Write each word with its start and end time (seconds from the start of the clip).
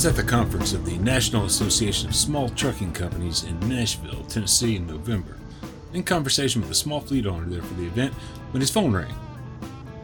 Was 0.00 0.06
at 0.06 0.16
the 0.16 0.22
conference 0.22 0.72
of 0.72 0.86
the 0.86 0.96
National 0.96 1.44
Association 1.44 2.08
of 2.08 2.14
Small 2.14 2.48
Trucking 2.48 2.92
Companies 2.94 3.44
in 3.44 3.60
Nashville, 3.68 4.24
Tennessee 4.24 4.76
in 4.76 4.86
November, 4.86 5.36
in 5.92 6.04
conversation 6.04 6.62
with 6.62 6.70
a 6.70 6.74
small 6.74 7.00
fleet 7.00 7.26
owner 7.26 7.44
there 7.44 7.60
for 7.60 7.74
the 7.74 7.84
event 7.84 8.14
when 8.52 8.62
his 8.62 8.70
phone 8.70 8.94
rang. 8.94 9.14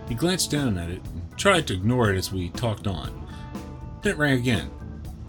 He 0.07 0.15
glanced 0.15 0.51
down 0.51 0.77
at 0.77 0.91
it 0.91 1.01
and 1.03 1.39
tried 1.39 1.67
to 1.69 1.73
ignore 1.73 2.13
it 2.13 2.19
as 2.19 2.31
we 2.31 2.51
talked 2.51 2.87
on. 2.87 3.27
Then 4.03 4.13
it 4.13 4.19
rang 4.19 4.39
again. 4.39 4.71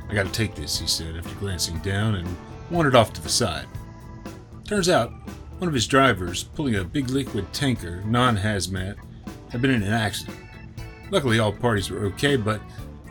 I 0.09 0.13
gotta 0.13 0.33
take 0.33 0.53
this, 0.53 0.77
he 0.77 0.85
said 0.85 1.15
after 1.15 1.33
glancing 1.35 1.79
down 1.79 2.15
and 2.15 2.27
wandered 2.69 2.95
off 2.95 3.13
to 3.13 3.21
the 3.21 3.29
side. 3.29 3.67
Turns 4.65 4.89
out, 4.89 5.13
one 5.59 5.69
of 5.69 5.73
his 5.73 5.87
drivers, 5.87 6.43
pulling 6.43 6.75
a 6.75 6.83
big 6.83 7.09
liquid 7.09 7.53
tanker, 7.53 8.03
non 8.05 8.35
hazmat, 8.35 8.97
had 9.49 9.61
been 9.61 9.71
in 9.71 9.83
an 9.83 9.93
accident. 9.93 10.37
Luckily, 11.09 11.39
all 11.39 11.53
parties 11.53 11.89
were 11.89 12.03
okay, 12.07 12.35
but 12.35 12.59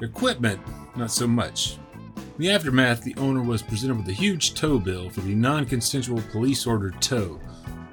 equipment, 0.02 0.60
not 0.96 1.10
so 1.10 1.26
much. 1.26 1.78
In 2.16 2.42
the 2.42 2.50
aftermath, 2.50 3.02
the 3.02 3.14
owner 3.16 3.42
was 3.42 3.62
presented 3.62 3.96
with 3.96 4.08
a 4.08 4.12
huge 4.12 4.54
tow 4.54 4.78
bill 4.78 5.08
for 5.10 5.20
the 5.20 5.34
non 5.34 5.64
consensual 5.64 6.22
police 6.30 6.66
ordered 6.66 7.00
tow 7.00 7.40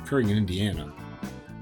occurring 0.01 0.29
in 0.29 0.37
Indiana. 0.37 0.91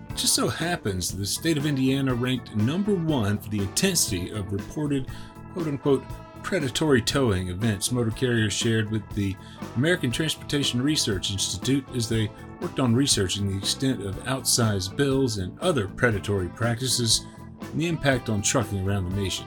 It 0.09 0.17
just 0.17 0.33
so 0.33 0.47
happens 0.47 1.11
the 1.11 1.25
state 1.25 1.57
of 1.57 1.65
Indiana 1.65 2.13
ranked 2.13 2.55
number 2.55 2.93
one 2.93 3.37
for 3.37 3.49
the 3.49 3.59
intensity 3.59 4.31
of 4.31 4.51
reported 4.51 5.07
quote 5.53 5.67
unquote 5.67 6.03
predatory 6.43 7.01
towing 7.01 7.49
events 7.49 7.91
motor 7.91 8.11
carriers 8.11 8.51
shared 8.51 8.89
with 8.89 9.07
the 9.11 9.35
American 9.75 10.11
Transportation 10.11 10.81
Research 10.81 11.31
Institute 11.31 11.85
as 11.95 12.09
they 12.09 12.31
worked 12.59 12.79
on 12.79 12.95
researching 12.95 13.49
the 13.49 13.57
extent 13.57 14.03
of 14.03 14.15
outsized 14.23 14.95
bills 14.95 15.37
and 15.37 15.57
other 15.59 15.87
predatory 15.87 16.49
practices 16.49 17.25
and 17.61 17.79
the 17.79 17.87
impact 17.87 18.29
on 18.29 18.41
trucking 18.41 18.87
around 18.87 19.09
the 19.09 19.15
nation. 19.15 19.45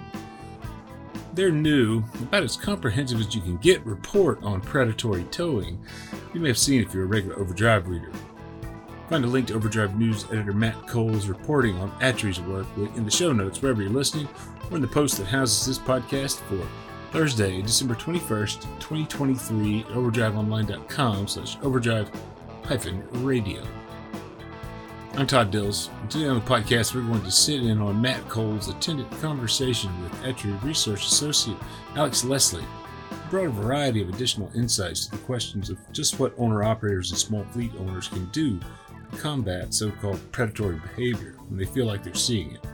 Their 1.34 1.50
new, 1.50 2.04
about 2.22 2.44
as 2.44 2.56
comprehensive 2.56 3.18
as 3.18 3.34
you 3.34 3.40
can 3.40 3.56
get 3.56 3.84
report 3.84 4.40
on 4.44 4.60
predatory 4.60 5.24
towing 5.24 5.84
you 6.32 6.40
may 6.40 6.46
have 6.48 6.58
seen 6.58 6.80
if 6.80 6.94
you're 6.94 7.04
a 7.04 7.06
regular 7.06 7.36
Overdrive 7.40 7.88
reader. 7.88 8.12
Find 9.08 9.24
a 9.24 9.28
link 9.28 9.48
to 9.48 9.55
Overdrive 9.55 9.98
News 9.98 10.27
editor 10.27 10.52
Matt 10.52 10.86
Cole's 10.86 11.27
reporting 11.27 11.77
on 11.78 11.90
ATRI's 12.00 12.40
work 12.40 12.66
in 12.77 13.05
the 13.05 13.10
show 13.10 13.32
notes 13.32 13.60
wherever 13.60 13.82
you're 13.82 13.90
listening 13.90 14.28
or 14.70 14.77
in 14.77 14.82
the 14.82 14.88
post 14.88 15.18
that 15.18 15.27
houses 15.27 15.66
this 15.66 15.78
podcast 15.78 16.38
for 16.42 16.66
Thursday, 17.10 17.60
December 17.62 17.94
21st, 17.94 18.62
2023 18.78 19.80
at 19.80 19.86
overdriveonline.com 19.88 21.27
slash 21.27 21.56
overdrive 21.62 22.10
hyphen 22.64 23.02
radio. 23.24 23.60
I'm 25.16 25.28
Todd 25.28 25.52
Dills, 25.52 25.90
and 26.00 26.10
today 26.10 26.26
on 26.26 26.34
the 26.34 26.40
podcast 26.40 26.92
we're 26.92 27.02
going 27.02 27.22
to 27.22 27.30
sit 27.30 27.62
in 27.62 27.80
on 27.80 28.02
Matt 28.02 28.28
Cole's 28.28 28.68
attended 28.68 29.08
conversation 29.20 30.02
with 30.02 30.12
ATRI 30.24 30.60
Research 30.64 31.06
Associate 31.06 31.56
Alex 31.94 32.24
Leslie, 32.24 32.64
who 33.10 33.30
brought 33.30 33.46
a 33.46 33.50
variety 33.50 34.02
of 34.02 34.08
additional 34.08 34.50
insights 34.56 35.06
to 35.06 35.12
the 35.12 35.18
questions 35.18 35.70
of 35.70 35.78
just 35.92 36.18
what 36.18 36.34
owner-operators 36.36 37.12
and 37.12 37.18
small 37.18 37.44
fleet 37.52 37.70
owners 37.78 38.08
can 38.08 38.24
do 38.30 38.58
to 38.58 39.16
combat 39.18 39.72
so-called 39.72 40.20
predatory 40.32 40.80
behavior 40.80 41.36
when 41.46 41.60
they 41.60 41.64
feel 41.64 41.86
like 41.86 42.02
they're 42.02 42.12
seeing 42.12 42.50
it. 42.50 42.66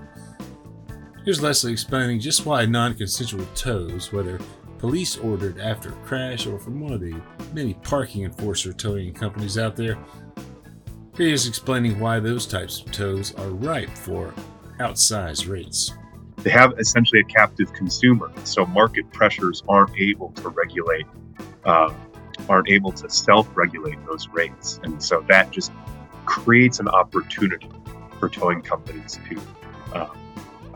Here's 1.27 1.43
Leslie 1.43 1.73
explaining 1.73 2.21
just 2.21 2.47
why 2.47 2.65
non 2.65 2.95
consensual 2.95 3.45
tows, 3.55 4.15
whether 4.15 4.41
police 4.79 5.19
ordered 5.19 5.61
after 5.61 5.91
a 5.91 6.07
crash 6.07 6.47
or 6.47 6.59
from 6.59 6.81
one 6.81 6.95
of 6.95 7.01
the 7.03 7.21
many 7.53 7.75
parking 7.75 8.25
enforcer 8.25 8.73
towing 8.73 9.13
companies 9.13 9.59
out 9.59 9.77
there, 9.77 9.95
here 9.95 9.99
he 11.17 11.33
is 11.33 11.47
explaining 11.47 11.99
why 11.99 12.21
those 12.21 12.47
types 12.47 12.81
of 12.81 12.93
tows 12.93 13.35
are 13.35 13.49
ripe 13.49 13.91
for 13.91 14.35
outsized 14.79 15.49
rates. 15.49 15.93
They 16.39 16.51
have 16.51 16.79
essentially 16.79 17.21
a 17.21 17.25
captive 17.25 17.73
consumer, 17.73 18.33
so 18.45 18.65
market 18.65 19.11
pressures 19.13 19.63
aren't 19.69 19.99
able 19.99 20.31
to 20.33 20.49
regulate, 20.49 21.07
uh, 21.65 21.93
aren't 22.49 22.71
able 22.71 22.93
to 22.93 23.11
self-regulate 23.11 23.99
those 24.07 24.29
rates, 24.29 24.81
and 24.83 25.03
so 25.03 25.25
that 25.29 25.51
just 25.51 25.73
creates 26.25 26.81
an 26.81 26.89
opportunity 26.89 27.69
for 28.19 28.29
towing 28.29 28.63
companies 28.63 29.19
to 29.29 29.41
uh, 29.95 30.09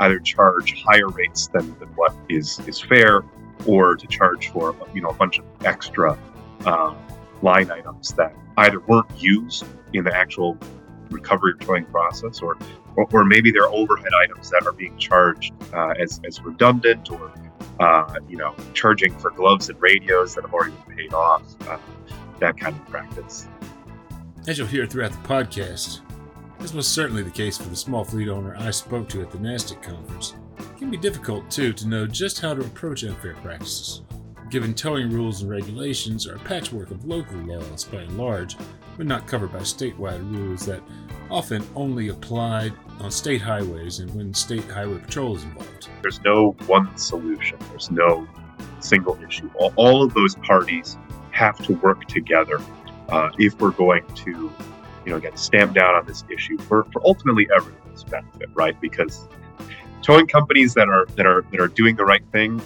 either 0.01 0.19
charge 0.19 0.83
higher 0.83 1.09
rates 1.09 1.47
than, 1.49 1.79
than 1.79 1.89
what 1.95 2.15
is 2.29 2.61
is 2.67 2.81
fair, 2.81 3.25
or 3.67 3.97
to 3.97 4.07
charge 4.07 4.49
for 4.49 4.77
you 4.93 5.01
know 5.01 5.09
a 5.09 5.15
bunch 5.15 5.39
of 5.39 5.45
extra 5.65 6.19
uh, 6.67 6.95
line 7.45 7.71
items 7.71 8.13
that 8.15 8.35
either 8.57 8.81
weren't 8.81 9.11
used 9.17 9.65
in 9.93 10.03
the 10.05 10.15
actual 10.15 10.59
recovery 11.11 11.53
towing 11.61 11.85
process, 11.87 12.41
or, 12.41 12.57
or, 12.97 13.07
or 13.13 13.25
maybe 13.25 13.51
they're 13.53 13.69
overhead 13.69 14.13
items 14.25 14.51
that 14.51 14.67
are 14.67 14.73
being 14.73 14.97
charged 14.99 15.53
uh, 15.73 15.95
as 16.01 16.21
as 16.27 16.41
redundant, 16.41 17.11
or 17.11 17.33
uh, 17.79 18.19
you 18.29 18.37
know 18.37 18.55
charging 18.73 19.17
for 19.19 19.31
gloves 19.31 19.69
and 19.69 19.81
radios 19.81 20.35
that 20.35 20.43
have 20.43 20.55
already 20.55 20.75
been 20.87 20.97
paid 20.97 21.15
off. 21.15 21.43
Uh, 21.69 21.79
that 22.41 22.59
kind 22.59 22.75
of 22.75 22.85
practice. 22.89 23.47
As 24.47 24.59
you'll 24.59 24.67
hear 24.67 24.87
throughout 24.87 25.13
the 25.13 25.29
podcast, 25.29 26.01
this 26.59 26.75
was 26.75 26.87
certainly 26.87 27.23
the 27.23 27.31
case 27.31 27.57
for 27.57 27.69
the 27.69 27.77
small 27.77 28.05
fleet 28.05 28.29
owner 28.29 28.57
I 28.57 28.71
spoke 28.71 29.09
to 29.11 29.23
at 29.23 29.31
the 29.31 29.39
NASTC 29.39 29.83
conference. 29.83 30.35
It 30.59 30.79
can 30.79 30.91
be 30.91 30.97
difficult, 30.97 31.51
too, 31.51 31.73
to 31.75 31.89
know 31.89 32.07
just 32.07 32.41
how 32.41 32.55
to 32.55 32.61
approach 32.61 33.03
unfair 33.05 33.35
practices, 33.35 34.03
given 34.55 34.73
towing 34.73 35.11
rules 35.11 35.43
and 35.43 35.51
regulations 35.51 36.29
are 36.29 36.37
a 36.37 36.39
patchwork 36.39 36.93
of 36.93 37.05
local 37.07 37.37
laws 37.39 37.83
by 37.83 38.03
and 38.03 38.17
large, 38.17 38.57
but 38.97 39.05
not 39.05 39.27
covered 39.27 39.53
by 39.53 39.59
statewide 39.59 40.21
rules 40.33 40.65
that 40.65 40.81
often 41.29 41.67
only 41.75 42.07
applied 42.07 42.73
on 43.01 43.11
state 43.11 43.41
highways 43.41 43.99
and 43.99 44.15
when 44.15 44.33
state 44.33 44.63
highway 44.71 44.97
patrol 44.99 45.35
is 45.35 45.43
involved. 45.43 45.89
There's 46.03 46.23
no 46.23 46.53
one 46.67 46.97
solution, 46.97 47.59
there's 47.71 47.91
no 47.91 48.29
single 48.79 49.19
issue. 49.27 49.51
All, 49.57 49.73
all 49.75 50.05
of 50.05 50.15
those 50.15 50.37
parties 50.37 50.99
have 51.33 51.59
to 51.65 51.73
work 51.73 52.05
together 52.05 52.61
uh, 53.09 53.31
if 53.41 53.59
we're 53.59 53.73
going 53.73 54.07
to 54.15 54.31
you 55.05 55.13
know, 55.13 55.19
get 55.19 55.37
stamped 55.37 55.75
down 55.75 55.97
on 55.97 56.07
this 56.07 56.23
issue 56.33 56.59
for, 56.59 56.85
for 56.93 57.05
ultimately 57.05 57.49
everyone's 57.57 58.05
benefit, 58.05 58.51
right? 58.55 58.81
Because 58.81 59.27
towing 60.01 60.29
companies 60.29 60.75
that 60.75 60.89
are 60.89 61.07
that 61.17 61.27
are 61.27 61.45
that 61.51 61.59
are 61.59 61.67
doing 61.67 61.97
the 61.97 62.05
right 62.05 62.25
thing, 62.31 62.63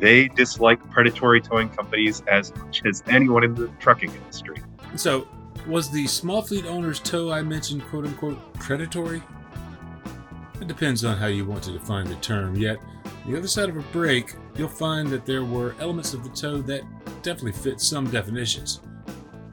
they 0.00 0.28
dislike 0.28 0.80
predatory 0.90 1.40
towing 1.40 1.68
companies 1.68 2.22
as 2.26 2.54
much 2.56 2.82
as 2.84 3.02
anyone 3.06 3.44
in 3.44 3.54
the 3.54 3.68
trucking 3.78 4.12
industry. 4.12 4.62
So, 4.96 5.28
was 5.66 5.90
the 5.90 6.06
small 6.06 6.42
fleet 6.42 6.64
owner's 6.64 6.98
tow 7.00 7.30
I 7.30 7.42
mentioned 7.42 7.84
quote 7.84 8.06
unquote 8.06 8.54
predatory? 8.54 9.22
It 10.60 10.68
depends 10.68 11.04
on 11.04 11.16
how 11.16 11.26
you 11.26 11.44
want 11.44 11.62
to 11.64 11.72
define 11.72 12.06
the 12.06 12.16
term, 12.16 12.56
yet 12.56 12.78
on 13.24 13.32
the 13.32 13.38
other 13.38 13.48
side 13.48 13.68
of 13.68 13.76
a 13.76 13.82
break, 13.92 14.34
you'll 14.56 14.68
find 14.68 15.08
that 15.08 15.26
there 15.26 15.44
were 15.44 15.74
elements 15.78 16.14
of 16.14 16.24
the 16.24 16.30
tow 16.30 16.60
that 16.62 16.82
definitely 17.22 17.52
fit 17.52 17.80
some 17.80 18.10
definitions. 18.10 18.80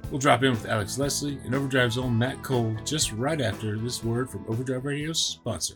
We'll 0.10 0.20
drop 0.20 0.44
in 0.44 0.52
with 0.52 0.66
Alex 0.68 0.98
Leslie 0.98 1.38
and 1.44 1.54
Overdrive's 1.54 1.98
own 1.98 2.18
Matt 2.18 2.42
Cole 2.42 2.76
just 2.86 3.12
right 3.12 3.42
after 3.42 3.78
this 3.78 4.04
word 4.04 4.30
from 4.30 4.46
Overdrive 4.48 4.86
Radio's 4.86 5.22
sponsor. 5.22 5.76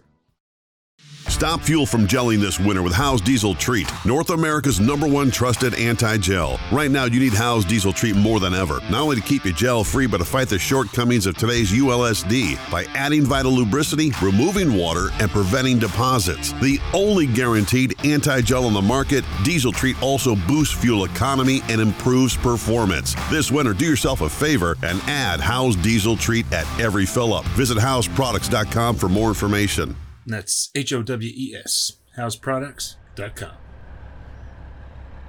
Stop 1.42 1.62
fuel 1.62 1.86
from 1.86 2.08
gelling 2.08 2.40
this 2.40 2.60
winter 2.60 2.84
with 2.84 2.94
Howes 2.94 3.22
Diesel 3.22 3.56
Treat, 3.56 3.92
North 4.06 4.30
America's 4.30 4.80
number 4.80 5.08
one 5.08 5.32
trusted 5.32 5.74
anti 5.74 6.18
gel. 6.18 6.60
Right 6.72 6.92
now, 6.92 7.06
you 7.06 7.20
need 7.20 7.34
Howes 7.34 7.66
Diesel 7.66 7.94
Treat 7.94 8.16
more 8.16 8.40
than 8.40 8.54
ever, 8.54 8.80
not 8.92 9.02
only 9.02 9.16
to 9.16 9.22
keep 9.22 9.46
you 9.46 9.54
gel 9.54 9.84
free, 9.84 10.06
but 10.06 10.18
to 10.18 10.26
fight 10.26 10.50
the 10.50 10.60
shortcomings 10.60 11.26
of 11.26 11.38
today's 11.38 11.72
ULSD 11.72 12.60
by 12.70 12.84
adding 12.94 13.24
vital 13.24 13.54
lubricity, 13.54 14.12
removing 14.22 14.76
water, 14.76 15.10
and 15.20 15.32
preventing 15.32 15.80
deposits. 15.80 16.52
The 16.62 16.80
only 16.94 17.26
guaranteed 17.26 17.96
anti 18.06 18.42
gel 18.42 18.66
on 18.66 18.74
the 18.74 18.82
market, 18.82 19.24
Diesel 19.44 19.72
Treat 19.72 20.00
also 20.04 20.36
boosts 20.48 20.76
fuel 20.76 21.06
economy 21.06 21.62
and 21.70 21.82
improves 21.82 22.38
performance. 22.38 23.16
This 23.32 23.52
winter, 23.52 23.74
do 23.74 23.86
yourself 23.86 24.22
a 24.22 24.30
favor 24.30 24.78
and 24.84 25.02
add 25.08 25.40
Howes 25.40 25.76
Diesel 25.78 26.18
Treat 26.18 26.52
at 26.52 26.68
every 26.80 27.06
fill 27.06 27.34
up. 27.34 27.46
Visit 27.56 27.78
HowesProducts.com 27.78 28.96
for 28.96 29.10
more 29.10 29.30
information. 29.30 29.96
And 30.26 30.34
that's 30.34 30.70
H 30.76 30.94
O 30.94 31.02
W 31.02 31.32
E 31.34 31.56
S, 31.56 31.94
howesproducts.com. 32.18 33.52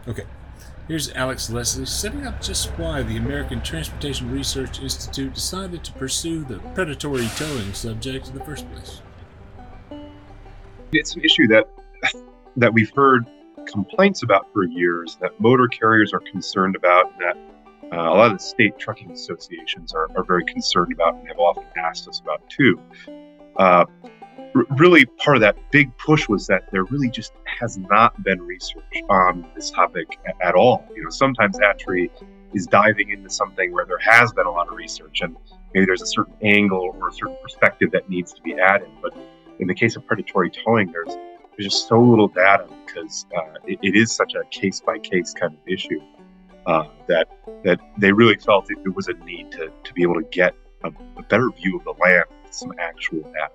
Okay, 0.08 0.24
here's 0.88 1.10
Alex 1.12 1.48
Leslie 1.48 1.86
setting 1.86 2.26
up 2.26 2.40
just 2.42 2.68
why 2.78 3.02
the 3.02 3.16
American 3.16 3.62
Transportation 3.62 4.30
Research 4.30 4.80
Institute 4.80 5.34
decided 5.34 5.84
to 5.84 5.92
pursue 5.92 6.44
the 6.44 6.58
predatory 6.74 7.28
towing 7.36 7.72
subject 7.72 8.28
in 8.28 8.34
the 8.34 8.44
first 8.44 8.70
place. 8.72 9.00
It's 10.92 11.14
an 11.14 11.24
issue 11.24 11.46
that 11.48 11.68
that 12.56 12.72
we've 12.74 12.92
heard 12.94 13.26
complaints 13.66 14.22
about 14.22 14.52
for 14.52 14.64
years 14.64 15.16
that 15.20 15.38
motor 15.40 15.68
carriers 15.68 16.12
are 16.12 16.20
concerned 16.20 16.76
about 16.76 17.16
that 17.18 17.36
uh, 17.92 17.96
a 17.96 18.14
lot 18.14 18.30
of 18.30 18.38
the 18.38 18.42
state 18.42 18.78
trucking 18.78 19.10
associations 19.10 19.94
are, 19.94 20.08
are 20.16 20.24
very 20.24 20.44
concerned 20.44 20.92
about 20.92 21.14
and 21.14 21.28
have 21.28 21.38
often 21.38 21.64
asked 21.76 22.08
us 22.08 22.20
about 22.20 22.42
too. 22.48 22.80
Uh, 23.56 23.84
really 24.54 25.04
part 25.06 25.36
of 25.36 25.40
that 25.40 25.56
big 25.70 25.96
push 25.98 26.28
was 26.28 26.46
that 26.46 26.70
there 26.72 26.84
really 26.84 27.08
just 27.08 27.32
has 27.60 27.78
not 27.78 28.22
been 28.22 28.40
research 28.42 29.02
on 29.08 29.46
this 29.54 29.70
topic 29.70 30.18
at 30.42 30.54
all. 30.54 30.84
You 30.94 31.04
know, 31.04 31.10
sometimes 31.10 31.58
ATRI 31.58 32.10
is 32.54 32.66
diving 32.66 33.10
into 33.10 33.30
something 33.30 33.72
where 33.72 33.86
there 33.86 33.98
has 33.98 34.32
been 34.32 34.46
a 34.46 34.50
lot 34.50 34.68
of 34.68 34.74
research 34.74 35.20
and 35.22 35.36
maybe 35.74 35.86
there's 35.86 36.02
a 36.02 36.06
certain 36.06 36.34
angle 36.42 36.94
or 37.00 37.08
a 37.08 37.12
certain 37.12 37.36
perspective 37.42 37.90
that 37.92 38.08
needs 38.08 38.32
to 38.34 38.42
be 38.42 38.54
added. 38.54 38.88
But 39.00 39.14
in 39.58 39.66
the 39.66 39.74
case 39.74 39.96
of 39.96 40.06
predatory 40.06 40.50
towing, 40.50 40.92
there's 40.92 41.14
there's 41.56 41.70
just 41.70 41.88
so 41.88 42.00
little 42.00 42.28
data 42.28 42.66
because 42.86 43.26
uh, 43.36 43.58
it, 43.66 43.78
it 43.82 43.94
is 43.94 44.10
such 44.10 44.34
a 44.34 44.44
case 44.50 44.80
by 44.80 44.98
case 44.98 45.34
kind 45.38 45.52
of 45.52 45.60
issue 45.66 46.00
uh, 46.66 46.84
that 47.08 47.28
that 47.64 47.78
they 47.98 48.12
really 48.12 48.36
felt 48.36 48.70
it, 48.70 48.78
it, 48.84 48.94
was 48.94 49.08
a 49.08 49.14
need 49.24 49.50
to, 49.52 49.70
to 49.84 49.92
be 49.92 50.02
able 50.02 50.14
to 50.14 50.26
get 50.30 50.54
a, 50.84 50.92
a, 51.16 51.22
better 51.24 51.50
view 51.50 51.76
of 51.76 51.84
the 51.84 51.94
land 52.02 52.24
some 52.50 52.72
actual 52.78 53.20
data. 53.32 53.50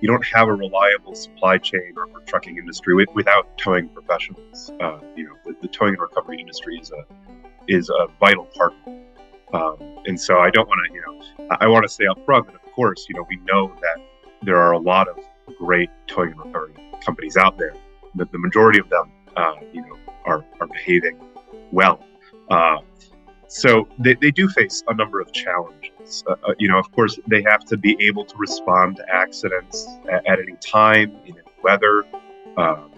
You 0.00 0.08
don't 0.08 0.24
have 0.26 0.48
a 0.48 0.54
reliable 0.54 1.14
supply 1.14 1.58
chain 1.58 1.94
or, 1.96 2.04
or 2.04 2.20
trucking 2.26 2.56
industry 2.56 2.94
with, 2.94 3.08
without 3.14 3.56
towing 3.58 3.88
professionals. 3.88 4.70
Uh, 4.80 5.00
you 5.16 5.24
know, 5.24 5.34
the, 5.44 5.56
the, 5.62 5.68
towing 5.68 5.94
and 5.94 6.00
recovery 6.00 6.40
industry 6.40 6.78
is 6.78 6.92
a 6.92 7.04
is 7.66 7.90
a 7.90 8.06
vital 8.20 8.46
part. 8.56 8.74
Um, 9.52 9.76
and 10.06 10.20
so 10.20 10.38
I 10.38 10.50
don't 10.50 10.68
want 10.68 10.80
to, 10.88 10.94
you 10.94 11.02
know, 11.06 11.46
I, 11.50 11.64
I 11.64 11.68
want 11.68 11.84
to 11.84 11.88
say 11.88 12.04
up 12.06 12.24
front 12.24 12.46
that 12.46 12.54
of 12.54 12.72
course, 12.72 13.06
you 13.08 13.16
know, 13.16 13.26
we 13.28 13.36
know 13.44 13.74
that 13.80 13.98
there 14.42 14.56
are 14.56 14.72
a 14.72 14.78
lot 14.78 15.08
of 15.08 15.18
great 15.58 15.90
towing 16.06 16.30
and 16.30 16.38
recovery 16.38 16.74
companies 17.04 17.36
out 17.36 17.58
there. 17.58 17.74
The, 18.14 18.26
the 18.26 18.38
majority 18.38 18.78
of 18.78 18.88
them, 18.88 19.10
uh, 19.36 19.54
you 19.72 19.82
know, 19.82 19.96
are, 20.24 20.44
are 20.60 20.66
behaving 20.66 21.18
well. 21.72 22.04
Uh, 22.50 22.78
so 23.48 23.88
they, 23.98 24.14
they 24.14 24.30
do 24.30 24.48
face 24.48 24.84
a 24.88 24.94
number 24.94 25.20
of 25.20 25.32
challenges. 25.32 26.22
Uh, 26.26 26.34
uh, 26.46 26.54
you 26.58 26.68
know, 26.68 26.78
of 26.78 26.92
course, 26.92 27.18
they 27.26 27.42
have 27.42 27.64
to 27.64 27.76
be 27.76 27.96
able 28.00 28.24
to 28.24 28.36
respond 28.36 28.96
to 28.96 29.04
accidents 29.10 29.88
at, 30.12 30.26
at 30.26 30.38
any 30.38 30.56
time, 30.60 31.16
in 31.24 31.32
any 31.32 31.48
weather. 31.62 32.04
Um, 32.58 32.92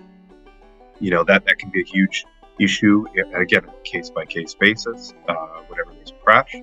you 0.99 1.11
know, 1.11 1.23
that, 1.25 1.45
that 1.47 1.59
can 1.59 1.71
be 1.71 1.81
a 1.81 1.85
huge 1.85 2.27
issue, 2.59 3.07
again, 3.35 3.65
on 3.65 3.75
a 3.75 3.83
case 3.83 4.11
by 4.11 4.25
case 4.27 4.55
basis, 4.55 5.15
uh, 5.29 5.35
whenever 5.69 5.95
there's 5.95 6.11
a 6.11 6.25
crash. 6.25 6.57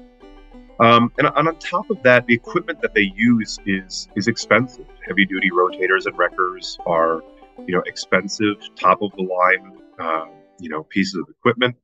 Um, 0.80 1.12
and, 1.18 1.28
and, 1.36 1.48
on 1.48 1.58
top 1.58 1.90
of 1.90 2.04
that, 2.04 2.28
the 2.28 2.36
equipment 2.36 2.82
that 2.82 2.94
they 2.94 3.12
use 3.16 3.58
is 3.66 4.10
is 4.16 4.28
expensive. 4.28 4.86
Heavy 5.08 5.26
duty 5.26 5.50
rotators 5.50 6.06
and 6.06 6.16
wreckers 6.18 6.78
are, 6.86 7.24
you 7.66 7.74
know, 7.74 7.82
expensive, 7.88 8.58
top 8.76 9.02
of 9.02 9.12
the 9.18 9.24
line, 9.24 9.80
uh, 10.00 10.26
you 10.60 10.70
know, 10.70 10.84
pieces 10.84 11.16
of 11.16 11.28
equipment. 11.30 11.76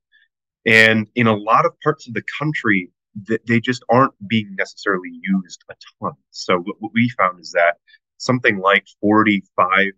And 0.65 1.07
in 1.15 1.27
a 1.27 1.35
lot 1.35 1.65
of 1.65 1.79
parts 1.81 2.07
of 2.07 2.13
the 2.13 2.23
country, 2.39 2.91
they 3.45 3.59
just 3.59 3.83
aren't 3.89 4.13
being 4.27 4.55
necessarily 4.57 5.11
used 5.21 5.63
a 5.69 5.75
ton. 5.99 6.13
So 6.31 6.59
what 6.59 6.91
we 6.93 7.09
found 7.09 7.39
is 7.39 7.51
that 7.51 7.77
something 8.17 8.57
like 8.57 8.85
45% 9.03 9.91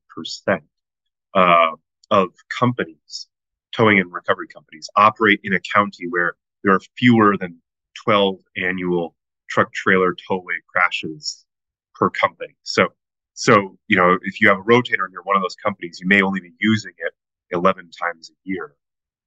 uh, 1.33 1.71
of 2.11 2.29
companies, 2.57 3.27
towing 3.75 3.99
and 3.99 4.11
recovery 4.11 4.47
companies, 4.47 4.89
operate 4.95 5.39
in 5.43 5.53
a 5.53 5.59
county 5.73 6.07
where 6.09 6.35
there 6.63 6.73
are 6.73 6.81
fewer 6.97 7.37
than 7.37 7.61
12 8.03 8.39
annual 8.57 9.15
truck 9.49 9.71
trailer 9.73 10.15
towaway 10.27 10.55
crashes 10.67 11.45
per 11.93 12.09
company. 12.09 12.55
So, 12.63 12.87
so 13.33 13.77
you 13.87 13.97
know, 13.97 14.17
if 14.23 14.41
you 14.41 14.49
have 14.49 14.59
a 14.59 14.63
rotator 14.63 15.05
and 15.05 15.13
you're 15.13 15.23
one 15.23 15.35
of 15.35 15.41
those 15.41 15.55
companies, 15.55 15.99
you 16.01 16.07
may 16.07 16.21
only 16.21 16.41
be 16.41 16.51
using 16.59 16.93
it 16.97 17.13
11 17.51 17.91
times 17.91 18.31
a 18.31 18.35
year. 18.43 18.75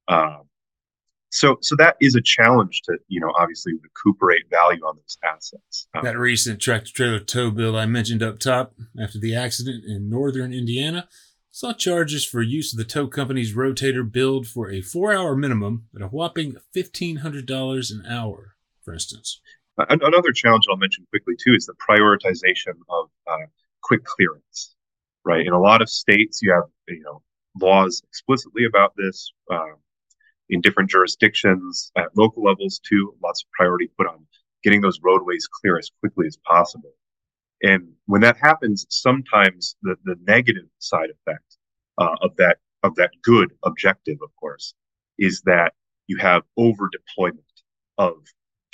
Uh, 0.07 0.39
so, 1.29 1.57
so 1.61 1.75
that 1.77 1.95
is 2.01 2.15
a 2.15 2.21
challenge 2.21 2.81
to 2.83 2.97
you 3.07 3.19
know 3.19 3.31
obviously 3.37 3.73
recuperate 3.73 4.49
value 4.49 4.83
on 4.83 4.95
those 4.95 5.17
assets. 5.23 5.87
Um, 5.95 6.03
that 6.03 6.17
recent 6.17 6.59
tractor 6.59 6.91
trailer 6.91 7.19
tow 7.19 7.51
bill 7.51 7.77
I 7.77 7.85
mentioned 7.85 8.23
up 8.23 8.39
top 8.39 8.73
after 8.99 9.19
the 9.19 9.35
accident 9.35 9.83
in 9.85 10.09
northern 10.09 10.53
Indiana 10.53 11.07
saw 11.51 11.73
charges 11.73 12.25
for 12.25 12.41
use 12.41 12.73
of 12.73 12.77
the 12.77 12.85
tow 12.85 13.07
company's 13.07 13.55
rotator 13.55 14.09
billed 14.09 14.47
for 14.47 14.71
a 14.71 14.81
four-hour 14.81 15.35
minimum 15.35 15.87
at 15.95 16.01
a 16.01 16.07
whopping 16.07 16.55
fifteen 16.73 17.17
hundred 17.17 17.45
dollars 17.45 17.91
an 17.91 18.05
hour, 18.09 18.55
for 18.83 18.93
instance. 18.93 19.41
Another 19.77 20.31
challenge 20.31 20.65
I'll 20.69 20.77
mention 20.77 21.07
quickly 21.09 21.35
too 21.41 21.53
is 21.53 21.65
the 21.65 21.73
prioritization 21.73 22.73
of 22.89 23.09
uh, 23.27 23.45
quick 23.81 24.03
clearance. 24.03 24.75
Right, 25.25 25.45
in 25.45 25.53
a 25.53 25.59
lot 25.59 25.81
of 25.81 25.89
states, 25.89 26.41
you 26.41 26.51
have 26.53 26.63
you 26.87 27.03
know 27.03 27.21
laws 27.59 28.01
explicitly 28.07 28.65
about 28.65 28.93
this. 28.97 29.31
Um, 29.51 29.75
in 30.49 30.61
different 30.61 30.89
jurisdictions 30.89 31.91
at 31.97 32.15
local 32.15 32.43
levels 32.43 32.79
too. 32.79 33.15
Lots 33.23 33.43
of 33.43 33.51
priority 33.51 33.89
put 33.97 34.07
on 34.07 34.25
getting 34.63 34.81
those 34.81 34.99
roadways 35.01 35.47
clear 35.47 35.77
as 35.77 35.89
quickly 35.99 36.27
as 36.27 36.37
possible. 36.37 36.93
And 37.61 37.93
when 38.05 38.21
that 38.21 38.37
happens, 38.37 38.85
sometimes 38.89 39.75
the, 39.81 39.95
the 40.05 40.15
negative 40.25 40.65
side 40.79 41.09
effect 41.09 41.57
uh, 41.97 42.15
of 42.21 42.35
that 42.37 42.57
of 42.83 42.95
that 42.95 43.11
good 43.21 43.51
objective, 43.65 44.17
of 44.23 44.29
course, 44.37 44.73
is 45.17 45.41
that 45.41 45.73
you 46.07 46.17
have 46.17 46.43
over 46.55 46.89
deployment 46.89 47.43
of 47.97 48.13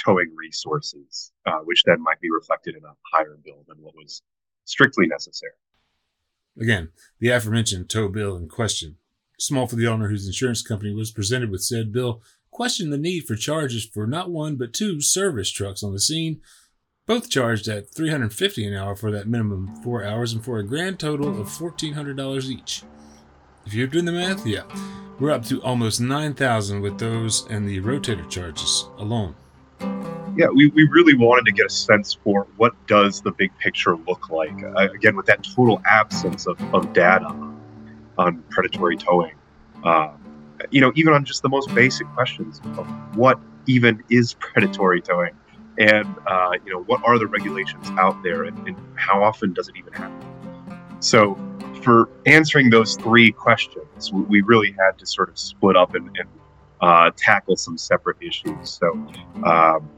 towing 0.03 0.31
resources, 0.35 1.31
uh, 1.47 1.59
which 1.63 1.83
then 1.85 2.01
might 2.01 2.21
be 2.21 2.29
reflected 2.29 2.75
in 2.75 2.83
a 2.83 2.93
higher 3.11 3.37
bill 3.43 3.65
than 3.67 3.77
what 3.79 3.95
was 3.95 4.21
strictly 4.65 5.07
necessary. 5.07 5.53
Again, 6.59 6.89
the 7.19 7.29
aforementioned 7.29 7.89
tow 7.89 8.07
bill 8.09 8.35
in 8.35 8.47
question 8.47 8.97
Small 9.37 9.67
for 9.67 9.75
the 9.75 9.87
owner 9.87 10.09
whose 10.09 10.27
insurance 10.27 10.61
company 10.61 10.93
was 10.93 11.11
presented 11.11 11.49
with 11.49 11.63
said 11.63 11.91
bill 11.91 12.21
questioned 12.55 12.93
the 12.93 12.97
need 12.97 13.27
for 13.27 13.35
charges 13.35 13.85
for 13.85 14.07
not 14.07 14.31
one 14.31 14.55
but 14.55 14.71
two 14.71 15.01
service 15.01 15.51
trucks 15.51 15.83
on 15.83 15.91
the 15.91 15.99
scene, 15.99 16.39
both 17.05 17.29
charged 17.29 17.67
at 17.67 17.93
350 17.93 18.65
an 18.65 18.73
hour 18.73 18.95
for 18.95 19.11
that 19.11 19.27
minimum 19.27 19.75
four 19.83 20.05
hours 20.05 20.31
and 20.31 20.41
for 20.41 20.57
a 20.57 20.63
grand 20.63 20.97
total 20.97 21.27
of 21.27 21.47
$1,400 21.49 22.45
each. 22.45 22.83
If 23.65 23.73
you're 23.73 23.87
doing 23.87 24.05
the 24.05 24.13
math, 24.13 24.47
yeah, 24.47 24.63
we're 25.19 25.31
up 25.31 25.43
to 25.47 25.61
almost 25.63 25.99
9,000 25.99 26.79
with 26.79 26.97
those 26.97 27.45
and 27.47 27.67
the 27.67 27.81
rotator 27.81 28.29
charges 28.29 28.85
alone. 28.99 29.35
Yeah, 30.37 30.47
we, 30.53 30.67
we 30.67 30.87
really 30.87 31.13
wanted 31.13 31.43
to 31.47 31.51
get 31.51 31.65
a 31.65 31.69
sense 31.69 32.17
for 32.23 32.47
what 32.55 32.73
does 32.87 33.19
the 33.19 33.31
big 33.31 33.51
picture 33.57 33.97
look 34.07 34.29
like. 34.29 34.63
Uh, 34.63 34.87
again, 34.93 35.17
with 35.17 35.25
that 35.25 35.43
total 35.43 35.81
absence 35.85 36.47
of, 36.47 36.57
of 36.73 36.93
data 36.93 37.35
on 38.17 38.43
predatory 38.49 38.97
towing. 38.97 39.35
Uh, 39.83 40.11
you 40.71 40.81
know, 40.81 40.91
even 40.95 41.13
on 41.13 41.25
just 41.25 41.41
the 41.41 41.49
most 41.49 41.73
basic 41.75 42.07
questions 42.07 42.61
of 42.77 42.87
what 43.15 43.39
even 43.67 44.01
is 44.09 44.33
predatory 44.35 45.01
towing, 45.01 45.35
and 45.77 46.07
uh, 46.27 46.51
you 46.65 46.71
know, 46.71 46.83
what 46.83 47.01
are 47.03 47.19
the 47.19 47.27
regulations 47.27 47.89
out 47.91 48.21
there, 48.23 48.43
and, 48.43 48.57
and, 48.67 48.77
how 48.95 49.21
often 49.21 49.53
does 49.53 49.67
it 49.67 49.75
even 49.75 49.91
happen? 49.93 50.25
So, 51.01 51.37
for 51.81 52.09
answering 52.25 52.69
those 52.69 52.95
three 52.95 53.31
questions, 53.31 54.11
we 54.11 54.41
really 54.41 54.71
had 54.71 54.97
to 54.99 55.05
sort 55.05 55.29
of 55.29 55.37
split 55.37 55.75
up 55.75 55.93
and, 55.93 56.07
and 56.17 56.29
uh, 56.81 57.11
tackle 57.17 57.55
some 57.55 57.77
separate 57.77 58.17
issues. 58.21 58.69
So. 58.69 58.91
Um, 59.43 59.89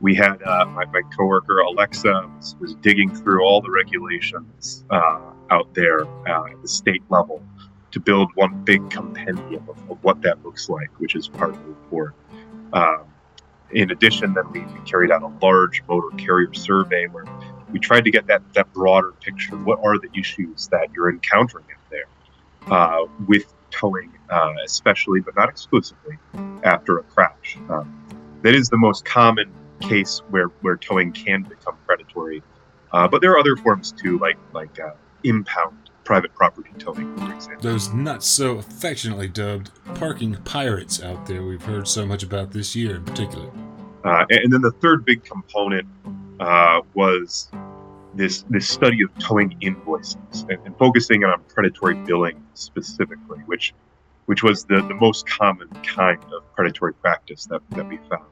we 0.00 0.14
had 0.14 0.42
uh, 0.42 0.64
my, 0.64 0.86
my 0.86 1.02
coworker 1.14 1.58
Alexa 1.58 2.26
was, 2.36 2.56
was, 2.58 2.74
digging 2.76 3.14
through 3.14 3.44
all 3.44 3.60
the 3.60 3.70
regulations 3.70 4.84
uh, 4.88 5.20
out 5.50 5.72
there 5.74 6.06
uh, 6.28 6.46
at 6.46 6.62
the 6.62 6.68
state 6.68 7.02
level 7.08 7.42
to 7.90 8.00
build 8.00 8.30
one 8.34 8.62
big 8.64 8.88
compendium 8.90 9.68
of, 9.68 9.90
of, 9.90 10.02
what 10.04 10.22
that 10.22 10.42
looks 10.44 10.68
like, 10.68 10.88
which 11.00 11.16
is 11.16 11.26
part 11.26 11.50
of 11.50 11.56
the 11.56 11.68
report. 11.68 12.14
Um, 12.72 13.04
in 13.72 13.90
addition, 13.90 14.34
then 14.34 14.50
we, 14.52 14.64
carried 14.84 15.10
out 15.10 15.22
a 15.22 15.30
large 15.44 15.82
motor 15.88 16.14
carrier 16.16 16.52
survey 16.54 17.06
where 17.06 17.24
we 17.72 17.78
tried 17.78 18.04
to 18.04 18.10
get 18.10 18.26
that, 18.26 18.42
that 18.54 18.72
broader 18.72 19.12
picture. 19.20 19.56
What 19.56 19.78
are 19.84 19.98
the 19.98 20.08
issues 20.18 20.68
that 20.68 20.88
you're 20.92 21.10
encountering 21.10 21.64
out 21.70 21.90
there 21.90 22.72
uh, 22.72 23.06
with 23.26 23.52
towing, 23.70 24.12
uh, 24.28 24.54
especially 24.64 25.20
but 25.20 25.36
not 25.36 25.48
exclusively 25.48 26.18
after 26.64 26.98
a 26.98 27.02
crash? 27.04 27.58
Um, 27.68 27.96
that 28.42 28.54
is 28.54 28.68
the 28.68 28.76
most 28.76 29.04
common 29.04 29.52
case 29.80 30.22
where, 30.30 30.46
where 30.62 30.76
towing 30.76 31.12
can 31.12 31.42
become 31.42 31.76
predatory. 31.86 32.42
Uh, 32.92 33.06
but 33.06 33.20
there 33.20 33.32
are 33.32 33.38
other 33.38 33.56
forms 33.56 33.92
too, 33.92 34.18
like 34.18 34.36
like 34.52 34.80
uh, 34.80 34.90
impound 35.24 35.90
private 36.04 36.34
property 36.34 36.70
towing, 36.78 37.16
for 37.16 37.32
example. 37.32 37.62
Those 37.62 37.92
not 37.92 38.24
so 38.24 38.58
affectionately 38.58 39.28
dubbed 39.28 39.70
parking 39.94 40.34
pirates 40.44 41.00
out 41.02 41.26
there 41.26 41.44
we've 41.44 41.62
heard 41.62 41.86
so 41.86 42.04
much 42.04 42.22
about 42.22 42.50
this 42.50 42.74
year 42.74 42.96
in 42.96 43.04
particular. 43.04 43.50
Uh, 44.04 44.24
and 44.30 44.52
then 44.52 44.60
the 44.62 44.72
third 44.72 45.04
big 45.04 45.22
component 45.24 45.86
uh, 46.40 46.80
was 46.94 47.50
this 48.14 48.44
this 48.50 48.68
study 48.68 49.02
of 49.02 49.16
towing 49.18 49.56
invoices 49.60 50.16
and, 50.48 50.58
and, 50.64 50.76
focusing 50.78 51.22
on 51.22 51.40
predatory 51.48 51.94
billing 51.94 52.44
specifically, 52.54 53.38
which 53.46 53.74
which 54.26 54.42
was 54.42 54.64
the, 54.64 54.76
the 54.88 54.94
most 54.94 55.28
common 55.28 55.68
kind 55.82 56.22
of 56.32 56.52
predatory 56.54 56.94
practice 56.94 57.46
that, 57.46 57.60
that 57.70 57.88
we 57.88 57.98
found. 58.08 58.24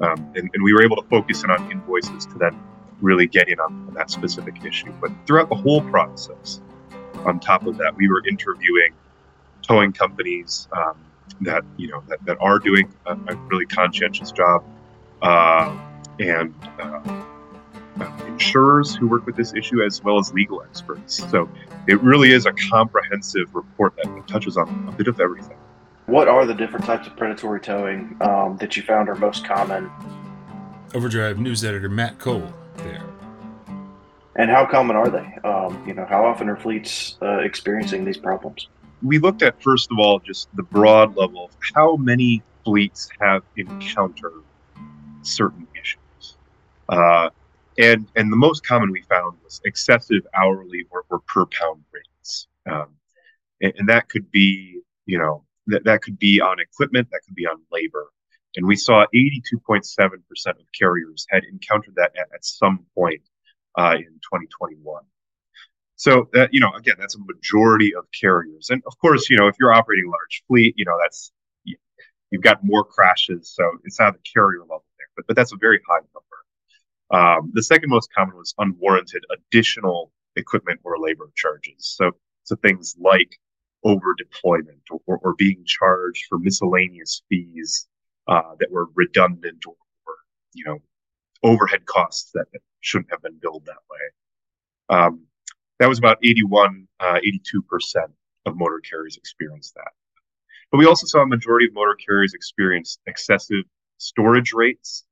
Um, 0.00 0.32
and, 0.34 0.50
and 0.54 0.62
we 0.62 0.72
were 0.72 0.82
able 0.82 0.96
to 0.96 1.08
focus 1.08 1.44
in 1.44 1.50
on 1.50 1.70
invoices 1.70 2.26
to 2.26 2.38
then 2.38 2.58
really 3.00 3.26
get 3.26 3.48
in 3.48 3.60
on, 3.60 3.86
on 3.88 3.94
that 3.94 4.10
specific 4.10 4.64
issue. 4.64 4.92
But 5.00 5.10
throughout 5.26 5.48
the 5.48 5.54
whole 5.54 5.82
process, 5.82 6.60
on 7.24 7.40
top 7.40 7.66
of 7.66 7.76
that, 7.78 7.96
we 7.96 8.08
were 8.08 8.26
interviewing 8.26 8.92
towing 9.62 9.92
companies 9.92 10.68
um, 10.72 10.96
that 11.40 11.64
you 11.76 11.88
know 11.88 12.02
that, 12.08 12.24
that 12.24 12.36
are 12.40 12.58
doing 12.58 12.92
a, 13.06 13.12
a 13.12 13.36
really 13.48 13.66
conscientious 13.66 14.30
job, 14.32 14.64
uh, 15.22 15.76
and 16.20 16.54
uh, 16.78 17.22
uh, 18.00 18.24
insurers 18.26 18.94
who 18.94 19.08
work 19.08 19.26
with 19.26 19.36
this 19.36 19.54
issue, 19.54 19.82
as 19.82 20.02
well 20.02 20.18
as 20.18 20.32
legal 20.32 20.62
experts. 20.62 21.28
So 21.30 21.48
it 21.86 22.00
really 22.02 22.32
is 22.32 22.46
a 22.46 22.52
comprehensive 22.52 23.54
report 23.54 23.94
that 23.96 24.28
touches 24.28 24.56
on 24.56 24.88
a 24.88 24.92
bit 24.92 25.08
of 25.08 25.20
everything. 25.20 25.56
What 26.06 26.28
are 26.28 26.46
the 26.46 26.54
different 26.54 26.84
types 26.84 27.08
of 27.08 27.16
predatory 27.16 27.60
towing 27.60 28.16
um, 28.20 28.56
that 28.58 28.76
you 28.76 28.82
found 28.82 29.08
are 29.08 29.16
most 29.16 29.44
common? 29.44 29.90
Overdrive 30.94 31.38
news 31.38 31.64
editor 31.64 31.88
Matt 31.88 32.18
Cole 32.20 32.52
there. 32.78 33.04
And 34.36 34.50
how 34.50 34.66
common 34.66 34.96
are 34.96 35.08
they? 35.08 35.38
Um, 35.48 35.82
you 35.86 35.94
know, 35.94 36.04
how 36.04 36.24
often 36.24 36.48
are 36.48 36.56
fleets 36.56 37.16
uh, 37.22 37.38
experiencing 37.38 38.04
these 38.04 38.18
problems? 38.18 38.68
We 39.02 39.18
looked 39.18 39.42
at 39.42 39.62
first 39.62 39.90
of 39.90 39.98
all 39.98 40.18
just 40.18 40.48
the 40.56 40.62
broad 40.62 41.16
level 41.16 41.46
of 41.46 41.50
how 41.74 41.96
many 41.96 42.42
fleets 42.64 43.08
have 43.20 43.42
encountered 43.56 44.42
certain 45.22 45.66
issues. 45.74 46.36
Uh, 46.88 47.30
and 47.78 48.06
and 48.16 48.32
the 48.32 48.36
most 48.36 48.66
common 48.66 48.90
we 48.90 49.02
found 49.02 49.36
was 49.44 49.60
excessive 49.64 50.26
hourly 50.34 50.84
or, 50.90 51.04
or 51.10 51.20
per 51.20 51.46
pound 51.46 51.82
rates, 51.92 52.48
um, 52.66 52.88
and, 53.60 53.72
and, 53.76 53.88
that 53.88 54.08
could 54.08 54.30
be 54.30 54.80
you 55.04 55.18
know 55.18 55.44
that 55.66 55.84
that 55.84 56.02
could 56.02 56.18
be 56.18 56.40
on 56.40 56.58
equipment, 56.58 57.08
that 57.10 57.20
could 57.26 57.34
be 57.34 57.46
on 57.46 57.60
labor, 57.70 58.06
and 58.56 58.66
we 58.66 58.76
saw 58.76 59.04
82.7% 59.14 60.22
of 60.48 60.72
carriers 60.78 61.26
had 61.30 61.44
encountered 61.44 61.94
that 61.96 62.12
at, 62.16 62.28
at 62.34 62.44
some 62.44 62.86
point 62.94 63.22
uh, 63.78 63.94
in 63.96 64.20
2021. 64.24 65.02
So 65.98 66.28
that 66.34 66.52
you 66.52 66.60
know 66.60 66.72
again 66.72 66.96
that's 66.98 67.14
a 67.14 67.20
majority 67.20 67.94
of 67.94 68.04
carriers, 68.18 68.68
and 68.68 68.82
of 68.86 68.98
course 68.98 69.30
you 69.30 69.36
know 69.38 69.48
if 69.48 69.56
you're 69.58 69.72
operating 69.72 70.06
a 70.06 70.10
large 70.10 70.42
fleet, 70.46 70.74
you 70.76 70.84
know 70.84 70.96
that's 71.02 71.32
you've 72.30 72.42
got 72.42 72.62
more 72.62 72.84
crashes, 72.84 73.50
so 73.54 73.64
it's 73.84 73.98
not 73.98 74.12
the 74.12 74.20
carrier 74.34 74.60
level 74.60 74.84
there, 74.98 75.06
but 75.16 75.26
but 75.26 75.36
that's 75.36 75.52
a 75.52 75.56
very 75.56 75.80
high 75.88 76.00
number. 76.14 76.36
Um, 77.10 77.50
the 77.54 77.62
second 77.62 77.88
most 77.88 78.12
common 78.12 78.36
was 78.36 78.54
unwarranted 78.58 79.24
additional 79.30 80.12
equipment 80.34 80.80
or 80.84 80.98
labor 80.98 81.30
charges. 81.34 81.94
So, 81.96 82.12
so 82.44 82.56
things 82.56 82.96
like 83.00 83.38
over 83.84 84.14
deployment 84.18 84.82
or, 84.90 85.00
or, 85.06 85.18
or, 85.22 85.34
being 85.34 85.62
charged 85.64 86.24
for 86.28 86.38
miscellaneous 86.38 87.22
fees 87.28 87.86
uh, 88.28 88.54
that 88.58 88.70
were 88.70 88.86
redundant 88.94 89.64
or, 89.66 89.74
or, 90.06 90.14
you 90.54 90.64
know 90.64 90.78
overhead 91.42 91.84
costs 91.86 92.30
that 92.32 92.46
shouldn't 92.80 93.10
have 93.10 93.22
been 93.22 93.38
billed 93.40 93.64
that 93.66 93.82
way. 93.90 94.98
Um, 94.98 95.26
that 95.78 95.88
was 95.88 95.98
about 95.98 96.18
81, 96.24 96.88
uh, 97.00 97.20
82% 97.54 97.96
of 98.46 98.56
motor 98.56 98.80
carriers 98.80 99.16
experienced 99.16 99.74
that. 99.74 99.92
But 100.70 100.78
we 100.78 100.86
also 100.86 101.06
saw 101.06 101.20
a 101.20 101.26
majority 101.26 101.66
of 101.66 101.74
motor 101.74 101.94
carriers 101.94 102.34
experience 102.34 102.98
excessive 103.06 103.64
storage 103.98 104.52
rates 104.52 105.04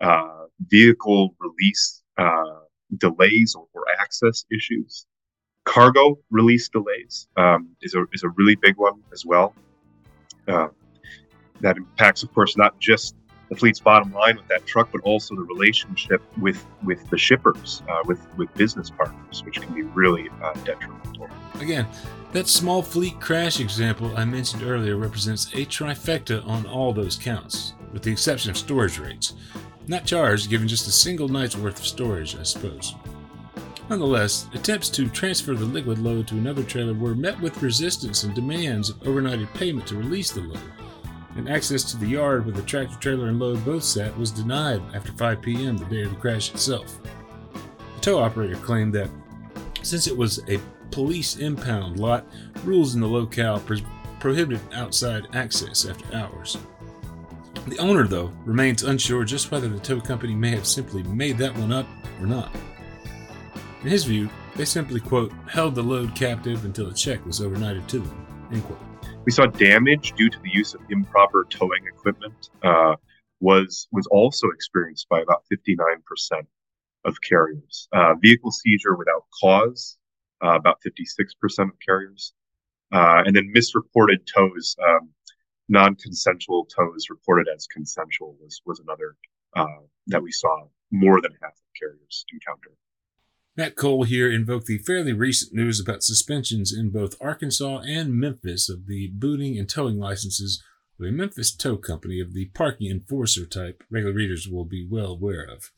uh, 0.00 0.46
vehicle 0.68 1.34
release 1.38 2.02
uh, 2.16 2.60
delays 2.96 3.54
or, 3.54 3.66
or, 3.74 3.84
access 4.00 4.44
issues. 4.50 5.06
Cargo 5.64 6.18
release 6.30 6.68
delays 6.68 7.28
um, 7.36 7.68
is, 7.82 7.94
a, 7.94 8.04
is 8.12 8.22
a 8.22 8.30
really 8.30 8.54
big 8.54 8.76
one 8.76 9.02
as 9.12 9.26
well. 9.26 9.54
Uh, 10.48 10.68
that 11.60 11.76
impacts, 11.76 12.22
of 12.22 12.32
course, 12.34 12.56
not 12.56 12.78
just 12.78 13.14
the 13.48 13.56
fleet's 13.56 13.80
bottom 13.80 14.12
line 14.12 14.36
with 14.36 14.46
that 14.48 14.64
truck, 14.64 14.90
but 14.92 15.00
also 15.02 15.34
the 15.34 15.42
relationship 15.42 16.22
with 16.38 16.64
with 16.84 17.08
the 17.10 17.18
shippers, 17.18 17.82
uh, 17.88 18.02
with 18.06 18.24
with 18.36 18.52
business 18.54 18.90
partners, 18.90 19.44
which 19.44 19.60
can 19.60 19.74
be 19.74 19.82
really 19.82 20.28
uh, 20.42 20.54
detrimental. 20.64 21.28
Again, 21.60 21.86
that 22.32 22.46
small 22.46 22.80
fleet 22.80 23.20
crash 23.20 23.58
example 23.60 24.16
I 24.16 24.24
mentioned 24.24 24.62
earlier 24.62 24.96
represents 24.96 25.52
a 25.52 25.66
trifecta 25.66 26.46
on 26.46 26.64
all 26.66 26.92
those 26.92 27.16
counts, 27.16 27.74
with 27.92 28.02
the 28.02 28.12
exception 28.12 28.50
of 28.50 28.56
storage 28.56 28.98
rates. 28.98 29.34
Not 29.88 30.04
charged, 30.04 30.48
given 30.48 30.68
just 30.68 30.86
a 30.86 30.92
single 30.92 31.28
night's 31.28 31.56
worth 31.56 31.80
of 31.80 31.86
storage, 31.86 32.36
I 32.36 32.44
suppose. 32.44 32.94
Nonetheless, 33.88 34.46
attempts 34.54 34.88
to 34.90 35.08
transfer 35.08 35.54
the 35.54 35.64
liquid 35.64 35.98
load 35.98 36.28
to 36.28 36.36
another 36.36 36.62
trailer 36.62 36.94
were 36.94 37.16
met 37.16 37.40
with 37.40 37.60
resistance 37.60 38.22
and 38.22 38.32
demands 38.32 38.88
of 38.88 39.00
overnighted 39.00 39.52
payment 39.54 39.88
to 39.88 39.96
release 39.96 40.30
the 40.30 40.42
load, 40.42 40.60
and 41.36 41.48
access 41.48 41.84
to 41.84 41.96
the 41.96 42.06
yard 42.06 42.44
where 42.44 42.54
the 42.54 42.62
tractor 42.62 42.96
trailer 42.98 43.28
and 43.28 43.38
load 43.38 43.64
both 43.64 43.84
sat 43.84 44.16
was 44.18 44.30
denied 44.30 44.82
after 44.94 45.12
5 45.12 45.40
p.m. 45.40 45.76
the 45.76 45.84
day 45.86 46.02
of 46.02 46.10
the 46.10 46.16
crash 46.16 46.50
itself. 46.50 46.98
The 47.94 48.00
tow 48.00 48.18
operator 48.18 48.56
claimed 48.56 48.94
that 48.94 49.10
since 49.82 50.06
it 50.06 50.16
was 50.16 50.40
a 50.48 50.60
police 50.90 51.36
impound 51.36 51.98
lot, 51.98 52.26
rules 52.64 52.94
in 52.94 53.00
the 53.00 53.06
locale 53.06 53.60
pro- 53.60 53.78
prohibited 54.18 54.60
outside 54.74 55.28
access 55.34 55.86
after 55.86 56.14
hours. 56.14 56.58
The 57.66 57.78
owner, 57.78 58.06
though, 58.06 58.32
remains 58.44 58.82
unsure 58.82 59.24
just 59.24 59.50
whether 59.50 59.68
the 59.68 59.78
tow 59.78 60.00
company 60.00 60.34
may 60.34 60.50
have 60.50 60.66
simply 60.66 61.02
made 61.02 61.38
that 61.38 61.56
one 61.56 61.72
up 61.72 61.86
or 62.20 62.26
not. 62.26 62.54
In 63.82 63.88
his 63.88 64.04
view, 64.04 64.28
they 64.56 64.64
simply, 64.64 65.00
quote, 65.00 65.32
held 65.48 65.74
the 65.74 65.82
load 65.82 66.14
captive 66.14 66.64
until 66.64 66.88
a 66.88 66.94
check 66.94 67.24
was 67.24 67.40
overnighted 67.40 67.86
to 67.88 68.00
them, 68.00 68.26
end 68.52 68.64
quote. 68.64 68.89
We 69.26 69.32
saw 69.32 69.46
damage 69.46 70.12
due 70.12 70.30
to 70.30 70.38
the 70.40 70.50
use 70.50 70.74
of 70.74 70.80
improper 70.88 71.46
towing 71.50 71.84
equipment 71.86 72.50
uh, 72.62 72.96
was, 73.40 73.86
was 73.92 74.06
also 74.06 74.48
experienced 74.48 75.08
by 75.08 75.20
about 75.20 75.44
59% 75.52 76.46
of 77.04 77.20
carriers. 77.20 77.88
Uh, 77.92 78.14
vehicle 78.14 78.50
seizure 78.50 78.96
without 78.96 79.24
cause, 79.40 79.98
uh, 80.42 80.54
about 80.54 80.78
56% 80.86 81.58
of 81.60 81.78
carriers. 81.84 82.32
Uh, 82.92 83.22
and 83.24 83.36
then 83.36 83.52
misreported 83.52 84.26
tows, 84.26 84.74
um, 84.82 85.10
non-consensual 85.68 86.66
tows 86.66 87.06
reported 87.10 87.46
as 87.54 87.66
consensual 87.68 88.36
was 88.40 88.60
was 88.66 88.80
another 88.80 89.16
uh, 89.54 89.84
that 90.08 90.20
we 90.20 90.32
saw 90.32 90.66
more 90.90 91.20
than 91.20 91.30
half 91.40 91.52
of 91.52 91.78
carriers 91.78 92.24
encounter. 92.32 92.72
Matt 93.60 93.76
Cole 93.76 94.04
here 94.04 94.32
invoked 94.32 94.64
the 94.68 94.78
fairly 94.78 95.12
recent 95.12 95.52
news 95.52 95.78
about 95.78 96.02
suspensions 96.02 96.72
in 96.72 96.88
both 96.88 97.20
Arkansas 97.20 97.82
and 97.86 98.14
Memphis 98.14 98.70
of 98.70 98.86
the 98.86 99.08
booting 99.08 99.58
and 99.58 99.68
towing 99.68 99.98
licenses 99.98 100.62
of 100.98 101.04
a 101.04 101.12
Memphis 101.12 101.54
tow 101.54 101.76
company 101.76 102.20
of 102.20 102.32
the 102.32 102.46
parking 102.54 102.90
enforcer 102.90 103.44
type 103.44 103.84
regular 103.90 104.14
readers 104.14 104.48
will 104.48 104.64
be 104.64 104.88
well 104.90 105.08
aware 105.08 105.44
of. 105.44 105.70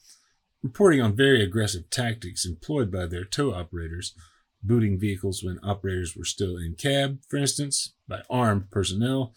Reporting 0.62 1.01
on 1.01 1.17
very 1.17 1.43
aggressive 1.43 1.91
tactics 1.91 2.47
employed 2.47 2.93
by 2.93 3.07
their 3.07 3.25
tow 3.25 3.53
operators, 3.53 4.15
booting 4.62 4.97
vehicles 4.97 5.43
when 5.43 5.59
operators 5.65 6.15
were 6.17 6.25
still 6.25 6.57
in 6.57 6.77
cab, 6.77 7.19
for 7.29 7.37
instance, 7.37 7.95
by 8.07 8.23
armed 8.31 8.71
personnel, 8.71 9.35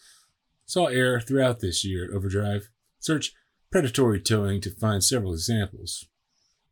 saw 0.68 0.86
error 0.86 1.20
throughout 1.20 1.62
this 1.62 1.84
year 1.84 2.06
at 2.06 2.12
Overdrive. 2.12 2.70
Search 3.00 3.34
predatory 3.72 4.22
towing 4.22 4.62
to 4.62 4.70
find 4.70 5.04
several 5.04 5.34
examples. 5.34 6.06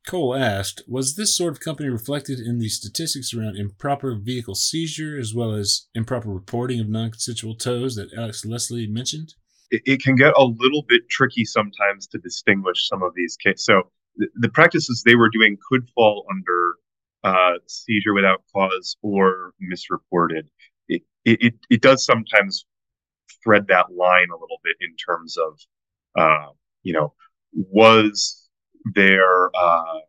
Cole 0.05 0.35
asked, 0.35 0.83
Was 0.87 1.15
this 1.15 1.35
sort 1.35 1.53
of 1.53 1.59
company 1.59 1.89
reflected 1.89 2.39
in 2.39 2.59
the 2.59 2.69
statistics 2.69 3.33
around 3.33 3.57
improper 3.57 4.15
vehicle 4.15 4.55
seizure 4.55 5.17
as 5.17 5.33
well 5.33 5.53
as 5.53 5.87
improper 5.95 6.29
reporting 6.29 6.79
of 6.79 6.89
non 6.89 7.11
consensual 7.11 7.55
tows 7.55 7.95
that 7.95 8.13
Alex 8.13 8.45
Leslie 8.45 8.87
mentioned? 8.87 9.33
It, 9.71 9.81
it, 9.85 10.03
can 10.03 10.15
get 10.15 10.33
a 10.37 10.43
little 10.43 10.83
bit 10.87 11.09
tricky 11.09 11.45
sometimes 11.45 12.05
to 12.07 12.19
distinguish 12.19 12.87
some 12.87 13.01
of 13.01 13.13
these 13.15 13.37
cases. 13.37 13.65
So 13.65 13.83
the, 14.17 14.27
the 14.35 14.49
practices 14.49 15.03
they 15.03 15.15
were 15.15 15.29
doing 15.29 15.57
could 15.69 15.87
fall 15.95 16.25
under 16.29 16.75
uh, 17.23 17.59
seizure 17.67 18.13
without 18.13 18.43
cause 18.53 18.97
or 19.01 19.53
misreported. 19.59 20.49
It, 20.89 21.03
it, 21.25 21.53
it 21.69 21.81
does 21.81 22.05
sometimes 22.05 22.65
thread 23.43 23.67
that 23.69 23.93
line 23.93 24.27
a 24.29 24.39
little 24.39 24.59
bit 24.63 24.75
in 24.81 24.95
terms 24.97 25.37
of, 25.37 25.59
uh, 26.19 26.51
you 26.83 26.93
know, 26.93 27.13
was 27.53 28.42
there 28.85 29.55
uh, 29.55 29.99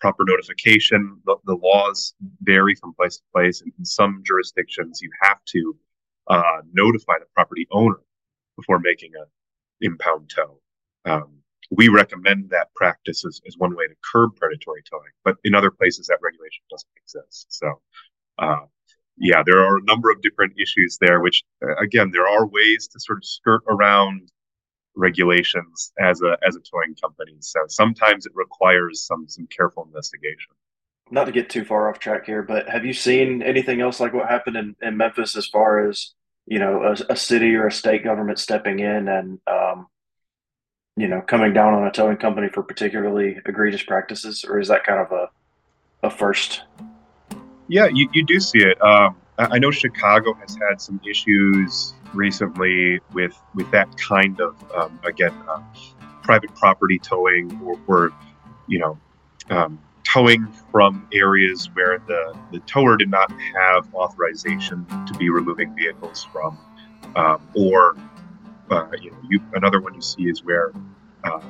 proper 0.00 0.24
notification? 0.26 1.20
The, 1.26 1.36
the, 1.44 1.56
laws 1.56 2.14
vary 2.42 2.74
from 2.74 2.94
place 2.94 3.16
to 3.16 3.22
place. 3.32 3.60
And 3.60 3.72
in 3.78 3.84
some 3.84 4.22
jurisdictions, 4.24 5.00
you 5.00 5.10
have 5.22 5.38
to 5.46 5.76
uh, 6.28 6.60
notify 6.72 7.14
the 7.18 7.26
property 7.34 7.66
owner 7.70 8.00
before 8.56 8.78
making 8.78 9.12
an 9.14 9.26
impound 9.80 10.30
tow. 10.34 10.60
Um, 11.04 11.38
we 11.70 11.88
recommend 11.88 12.50
that 12.50 12.74
practice 12.74 13.24
as, 13.24 13.40
as 13.46 13.56
one 13.58 13.76
way 13.76 13.86
to 13.86 13.94
curb 14.12 14.36
predatory 14.36 14.82
towing, 14.90 15.12
but 15.24 15.36
in 15.44 15.54
other 15.54 15.70
places 15.70 16.06
that 16.06 16.18
regulation 16.22 16.62
doesn't 16.70 16.88
exist. 16.96 17.46
So, 17.50 17.80
uh, 18.38 18.64
yeah, 19.18 19.42
there 19.44 19.60
are 19.60 19.78
a 19.78 19.84
number 19.84 20.10
of 20.10 20.22
different 20.22 20.54
issues 20.58 20.96
there, 21.00 21.20
which 21.20 21.44
uh, 21.62 21.76
again, 21.76 22.10
there 22.10 22.28
are 22.28 22.46
ways 22.46 22.88
to 22.88 23.00
sort 23.00 23.18
of 23.18 23.24
skirt 23.24 23.62
around 23.68 24.30
regulations 24.98 25.92
as 25.98 26.20
a 26.22 26.36
as 26.46 26.56
a 26.56 26.60
towing 26.60 26.94
company. 26.96 27.36
So 27.40 27.60
sometimes 27.68 28.26
it 28.26 28.32
requires 28.34 29.04
some 29.04 29.26
some 29.28 29.46
careful 29.46 29.84
investigation. 29.84 30.52
Not 31.10 31.24
to 31.24 31.32
get 31.32 31.48
too 31.48 31.64
far 31.64 31.88
off 31.88 31.98
track 31.98 32.26
here, 32.26 32.42
but 32.42 32.68
have 32.68 32.84
you 32.84 32.92
seen 32.92 33.42
anything 33.42 33.80
else 33.80 33.98
like 33.98 34.12
what 34.12 34.28
happened 34.28 34.56
in, 34.56 34.76
in 34.82 34.96
Memphis 34.96 35.36
as 35.36 35.46
far 35.46 35.88
as 35.88 36.12
you 36.46 36.58
know 36.58 36.82
a, 36.82 37.12
a 37.12 37.16
city 37.16 37.54
or 37.54 37.68
a 37.68 37.72
state 37.72 38.04
government 38.04 38.38
stepping 38.38 38.80
in 38.80 39.08
and 39.08 39.40
um, 39.46 39.86
you 40.96 41.08
know 41.08 41.22
coming 41.22 41.54
down 41.54 41.74
on 41.74 41.86
a 41.86 41.92
towing 41.92 42.18
company 42.18 42.48
for 42.48 42.62
particularly 42.62 43.38
egregious 43.46 43.82
practices, 43.82 44.44
or 44.44 44.58
is 44.58 44.68
that 44.68 44.84
kind 44.84 45.00
of 45.00 45.12
a 45.12 45.28
a 46.02 46.10
first? 46.10 46.62
Yeah, 47.68 47.86
you, 47.92 48.08
you 48.12 48.24
do 48.24 48.40
see 48.40 48.60
it. 48.60 48.80
Um, 48.82 49.16
I 49.38 49.58
know 49.58 49.70
Chicago 49.70 50.34
has 50.34 50.56
had 50.68 50.80
some 50.80 51.00
issues 51.08 51.94
recently 52.12 53.00
with 53.12 53.40
with 53.54 53.70
that 53.70 53.96
kind 53.96 54.40
of 54.40 54.56
um, 54.72 54.98
again 55.04 55.32
uh, 55.48 55.60
private 56.22 56.54
property 56.56 56.98
towing 56.98 57.60
or, 57.64 57.78
or 57.86 58.12
you 58.66 58.78
know 58.78 58.98
um, 59.50 59.78
towing 60.02 60.46
from 60.72 61.06
areas 61.12 61.70
where 61.74 61.98
the 62.06 62.36
the 62.52 62.58
tower 62.60 62.96
did 62.96 63.10
not 63.10 63.30
have 63.54 63.94
authorization 63.94 64.84
to 65.06 65.14
be 65.18 65.30
removing 65.30 65.74
vehicles 65.74 66.26
from, 66.32 66.58
um, 67.14 67.40
or 67.54 67.96
uh, 68.70 68.86
you 69.00 69.10
know 69.10 69.18
you, 69.28 69.40
another 69.54 69.80
one 69.80 69.94
you 69.94 70.02
see 70.02 70.24
is 70.24 70.42
where 70.42 70.72
uh, 71.24 71.40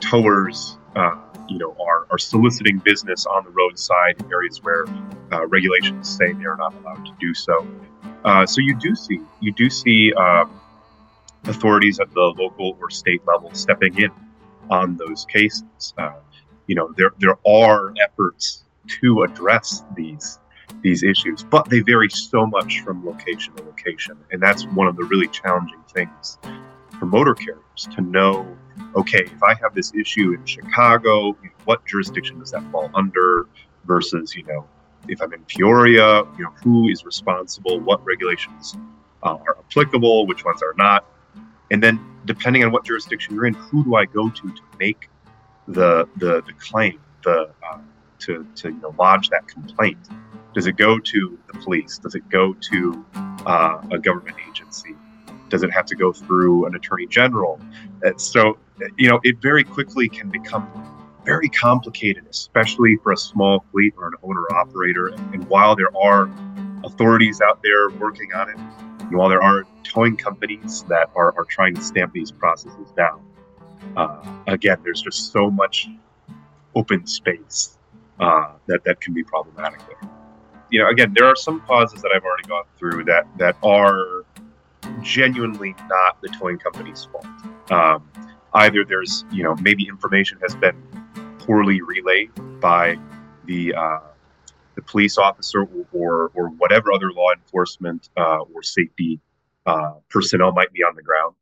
towers 0.00 0.76
uh, 0.96 1.16
you 1.48 1.58
know 1.58 1.76
are, 1.80 2.06
are 2.10 2.18
soliciting 2.18 2.78
business 2.78 3.26
on 3.26 3.44
the 3.44 3.50
roadside 3.50 4.20
in 4.20 4.32
areas 4.32 4.62
where 4.62 4.86
uh, 5.32 5.46
regulations 5.46 6.08
say 6.08 6.32
they 6.32 6.44
are 6.44 6.56
not 6.56 6.74
allowed 6.74 7.04
to 7.04 7.12
do 7.20 7.34
so. 7.34 7.66
Uh, 8.24 8.46
so 8.46 8.60
you 8.60 8.74
do 8.78 8.94
see 8.94 9.20
you 9.40 9.52
do 9.52 9.68
see 9.68 10.12
um, 10.14 10.60
authorities 11.44 12.00
at 12.00 12.12
the 12.12 12.20
local 12.20 12.76
or 12.80 12.90
state 12.90 13.22
level 13.26 13.52
stepping 13.54 13.96
in 13.98 14.10
on 14.70 14.96
those 14.96 15.24
cases. 15.26 15.94
Uh, 15.98 16.12
you 16.66 16.74
know 16.74 16.92
there 16.96 17.12
there 17.18 17.38
are 17.46 17.92
efforts 18.02 18.64
to 19.00 19.22
address 19.22 19.84
these 19.96 20.38
these 20.80 21.02
issues, 21.02 21.42
but 21.42 21.68
they 21.68 21.80
vary 21.80 22.10
so 22.10 22.46
much 22.46 22.80
from 22.80 23.04
location 23.04 23.54
to 23.54 23.62
location, 23.64 24.16
and 24.30 24.42
that's 24.42 24.64
one 24.66 24.86
of 24.86 24.96
the 24.96 25.04
really 25.04 25.28
challenging 25.28 25.82
things 25.92 26.38
for 26.98 27.06
motor 27.06 27.34
carriers 27.34 27.88
to 27.94 28.00
know 28.00 28.56
okay, 28.96 29.22
if 29.24 29.42
I 29.42 29.54
have 29.54 29.74
this 29.74 29.92
issue 29.94 30.32
in 30.32 30.44
Chicago, 30.44 31.36
what 31.64 31.84
jurisdiction 31.86 32.38
does 32.38 32.50
that 32.50 32.62
fall 32.70 32.90
under 32.94 33.46
versus, 33.84 34.34
you 34.34 34.44
know, 34.44 34.66
if 35.08 35.20
I'm 35.20 35.32
in 35.32 35.42
Peoria, 35.44 36.22
you 36.38 36.44
know, 36.44 36.50
who 36.62 36.88
is 36.88 37.04
responsible, 37.04 37.80
what 37.80 38.04
regulations 38.04 38.76
uh, 39.22 39.36
are 39.46 39.58
applicable, 39.58 40.26
which 40.26 40.44
ones 40.44 40.62
are 40.62 40.74
not. 40.76 41.04
And 41.70 41.82
then 41.82 42.00
depending 42.24 42.64
on 42.64 42.72
what 42.72 42.84
jurisdiction 42.84 43.34
you're 43.34 43.46
in, 43.46 43.54
who 43.54 43.84
do 43.84 43.96
I 43.96 44.04
go 44.04 44.28
to 44.28 44.42
to 44.50 44.62
make 44.78 45.08
the 45.66 46.08
the, 46.16 46.42
the 46.42 46.52
claim, 46.58 47.00
the 47.24 47.50
uh, 47.68 47.78
to, 48.20 48.46
to 48.56 48.68
you 48.68 48.80
know, 48.80 48.94
lodge 48.98 49.28
that 49.30 49.48
complaint? 49.48 49.98
Does 50.54 50.66
it 50.66 50.76
go 50.76 50.98
to 50.98 51.38
the 51.46 51.58
police? 51.60 51.98
Does 51.98 52.14
it 52.14 52.28
go 52.28 52.52
to 52.52 53.04
uh, 53.46 53.82
a 53.90 53.98
government 53.98 54.36
agency? 54.48 54.94
Does 55.52 55.62
it 55.62 55.70
have 55.70 55.84
to 55.84 55.94
go 55.94 56.14
through 56.14 56.64
an 56.64 56.74
attorney 56.74 57.06
general? 57.06 57.60
Uh, 58.02 58.16
so, 58.16 58.56
you 58.96 59.10
know, 59.10 59.20
it 59.22 59.36
very 59.42 59.62
quickly 59.62 60.08
can 60.08 60.30
become 60.30 60.66
very 61.26 61.50
complicated, 61.50 62.24
especially 62.30 62.96
for 63.02 63.12
a 63.12 63.16
small 63.18 63.62
fleet 63.70 63.92
or 63.98 64.06
an 64.06 64.14
owner 64.22 64.46
operator. 64.54 65.08
And 65.34 65.46
while 65.48 65.76
there 65.76 65.94
are 65.94 66.30
authorities 66.84 67.42
out 67.42 67.62
there 67.62 67.90
working 67.90 68.32
on 68.32 68.48
it, 68.48 68.56
and 69.00 69.12
while 69.12 69.28
there 69.28 69.42
are 69.42 69.64
towing 69.82 70.16
companies 70.16 70.84
that 70.88 71.10
are, 71.14 71.36
are 71.36 71.44
trying 71.44 71.74
to 71.74 71.82
stamp 71.82 72.14
these 72.14 72.30
processes 72.30 72.88
down, 72.96 73.22
uh, 73.94 74.24
again, 74.46 74.78
there's 74.82 75.02
just 75.02 75.32
so 75.32 75.50
much 75.50 75.86
open 76.74 77.06
space 77.06 77.76
uh, 78.20 78.52
that 78.68 78.82
that 78.84 79.02
can 79.02 79.12
be 79.12 79.22
problematic 79.22 79.80
there. 79.86 80.10
You 80.70 80.80
know, 80.80 80.88
again, 80.88 81.12
there 81.14 81.26
are 81.26 81.36
some 81.36 81.60
causes 81.60 82.00
that 82.00 82.10
I've 82.16 82.24
already 82.24 82.48
gone 82.48 82.64
through 82.78 83.04
that 83.04 83.26
that 83.36 83.56
are 83.62 84.24
genuinely 85.02 85.74
not 85.88 86.20
the 86.22 86.28
towing 86.28 86.58
company's 86.58 87.04
fault. 87.04 87.26
Um, 87.70 88.08
either 88.54 88.84
there's, 88.84 89.24
you 89.32 89.42
know, 89.42 89.54
maybe 89.56 89.86
information 89.86 90.38
has 90.42 90.54
been 90.54 90.80
poorly 91.38 91.82
relayed 91.82 92.30
by 92.60 92.98
the 93.44 93.74
uh, 93.74 94.00
the 94.74 94.82
police 94.82 95.18
officer 95.18 95.66
or, 95.92 96.30
or, 96.34 96.48
whatever 96.48 96.92
other 96.92 97.12
law 97.12 97.30
enforcement 97.32 98.08
uh, 98.16 98.38
or 98.54 98.62
safety 98.62 99.20
uh, 99.66 99.92
personnel 100.08 100.52
might 100.52 100.72
be 100.72 100.82
on 100.82 100.94
the 100.94 101.02
ground. 101.02 101.34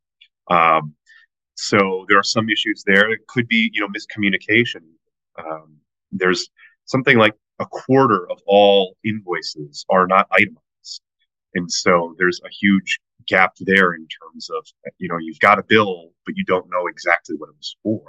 Um, 0.49 0.95
so 1.55 2.05
there 2.09 2.17
are 2.17 2.23
some 2.23 2.49
issues 2.49 2.83
there. 2.85 3.09
It 3.11 3.25
could 3.27 3.47
be, 3.47 3.69
you 3.73 3.81
know, 3.81 3.87
miscommunication. 3.87 4.81
Um, 5.37 5.77
there's 6.11 6.49
something 6.85 7.17
like 7.17 7.35
a 7.59 7.65
quarter 7.65 8.29
of 8.29 8.39
all 8.45 8.97
invoices 9.05 9.85
are 9.89 10.07
not 10.07 10.27
itemized, 10.31 11.01
and 11.55 11.71
so 11.71 12.15
there's 12.17 12.41
a 12.43 12.49
huge 12.49 12.99
gap 13.35 13.53
there 13.59 13.93
in 13.93 14.05
terms 14.19 14.49
of 14.49 14.61
you 14.97 15.07
know 15.09 15.17
you've 15.25 15.39
got 15.47 15.59
a 15.59 15.63
bill 15.73 16.11
but 16.25 16.35
you 16.37 16.43
don't 16.45 16.69
know 16.69 16.85
exactly 16.87 17.35
what 17.37 17.49
it 17.49 17.55
was 17.57 17.75
for. 17.83 18.03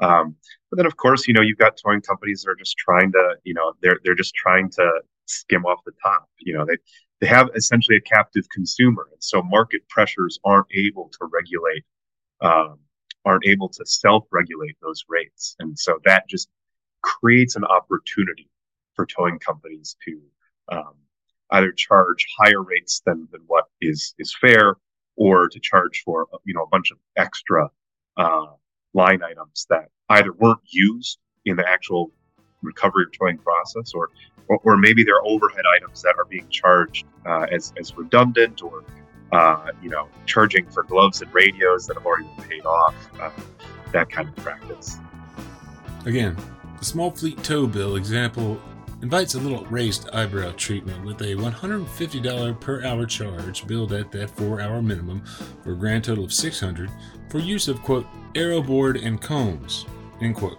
Um, 0.00 0.36
but 0.70 0.76
then 0.78 0.86
of 0.86 0.96
course 0.96 1.26
you 1.28 1.34
know 1.34 1.44
you've 1.46 1.64
got 1.64 1.78
towing 1.82 2.02
companies 2.10 2.42
that 2.42 2.50
are 2.50 2.62
just 2.64 2.76
trying 2.76 3.10
to 3.12 3.24
you 3.44 3.54
know 3.54 3.72
they're 3.80 4.00
they're 4.02 4.22
just 4.24 4.34
trying 4.34 4.70
to 4.78 4.86
skim 5.26 5.64
off 5.64 5.80
the 5.86 5.92
top 6.02 6.28
you 6.38 6.52
know 6.54 6.64
they 6.66 6.76
they 7.20 7.26
have 7.26 7.48
essentially 7.54 7.96
a 7.96 8.08
captive 8.16 8.44
consumer 8.58 9.04
and 9.12 9.22
so 9.30 9.42
market 9.42 9.82
pressures 9.88 10.38
aren't 10.44 10.66
able 10.86 11.10
to 11.16 11.22
regulate 11.38 11.84
um, 12.40 12.78
aren't 13.24 13.46
able 13.46 13.68
to 13.68 13.84
self-regulate 13.86 14.76
those 14.82 15.04
rates. 15.08 15.56
And 15.58 15.78
so 15.78 15.98
that 16.04 16.28
just 16.28 16.48
creates 17.02 17.56
an 17.56 17.64
opportunity 17.64 18.48
for 18.94 19.06
towing 19.06 19.38
companies 19.38 19.96
to 20.04 20.20
um, 20.70 20.94
either 21.54 21.72
charge 21.72 22.26
higher 22.38 22.62
rates 22.62 23.02
than, 23.06 23.28
than 23.32 23.40
what 23.46 23.64
is 23.80 24.14
is 24.18 24.34
fair 24.40 24.76
or 25.16 25.48
to 25.48 25.60
charge 25.60 26.02
for 26.04 26.26
you 26.44 26.54
know 26.54 26.62
a 26.62 26.68
bunch 26.68 26.90
of 26.90 26.98
extra 27.16 27.68
uh, 28.16 28.46
line 28.92 29.22
items 29.22 29.66
that 29.70 29.88
either 30.10 30.32
weren't 30.32 30.60
used 30.66 31.18
in 31.44 31.56
the 31.56 31.68
actual 31.68 32.10
recovery 32.62 33.04
or 33.04 33.10
towing 33.10 33.38
process 33.38 33.92
or, 33.94 34.08
or, 34.48 34.58
or 34.64 34.76
maybe 34.76 35.04
they're 35.04 35.24
overhead 35.24 35.64
items 35.76 36.00
that 36.02 36.14
are 36.18 36.24
being 36.24 36.48
charged 36.48 37.04
uh, 37.26 37.46
as, 37.50 37.72
as 37.78 37.96
redundant 37.96 38.62
or 38.62 38.84
uh, 39.32 39.70
you 39.82 39.90
know 39.90 40.08
charging 40.26 40.68
for 40.70 40.82
gloves 40.82 41.22
and 41.22 41.32
radios 41.34 41.86
that 41.86 41.96
have 41.96 42.06
already 42.06 42.28
been 42.36 42.48
paid 42.48 42.66
off 42.66 42.94
uh, 43.20 43.30
that 43.92 44.10
kind 44.10 44.28
of 44.28 44.36
practice. 44.36 44.98
Again 46.04 46.36
the 46.78 46.84
small 46.84 47.10
fleet 47.10 47.42
tow 47.44 47.66
bill 47.66 47.96
example 47.96 48.60
invites 49.02 49.34
a 49.34 49.40
little 49.40 49.64
raised 49.66 50.08
eyebrow 50.10 50.52
treatment 50.56 51.04
with 51.04 51.20
a 51.22 51.34
$150 51.34 52.60
per 52.60 52.84
hour 52.84 53.06
charge 53.06 53.66
billed 53.66 53.92
at 53.92 54.10
that 54.12 54.30
4 54.30 54.60
hour 54.60 54.82
minimum 54.82 55.24
for 55.62 55.72
a 55.72 55.76
grand 55.76 56.04
total 56.04 56.24
of 56.24 56.30
$600 56.30 56.90
for 57.30 57.38
use 57.38 57.68
of 57.68 57.82
quote 57.82 58.06
arrow 58.34 58.62
board 58.62 58.96
and 58.96 59.20
cones 59.20 59.86
end 60.20 60.34
quote 60.34 60.58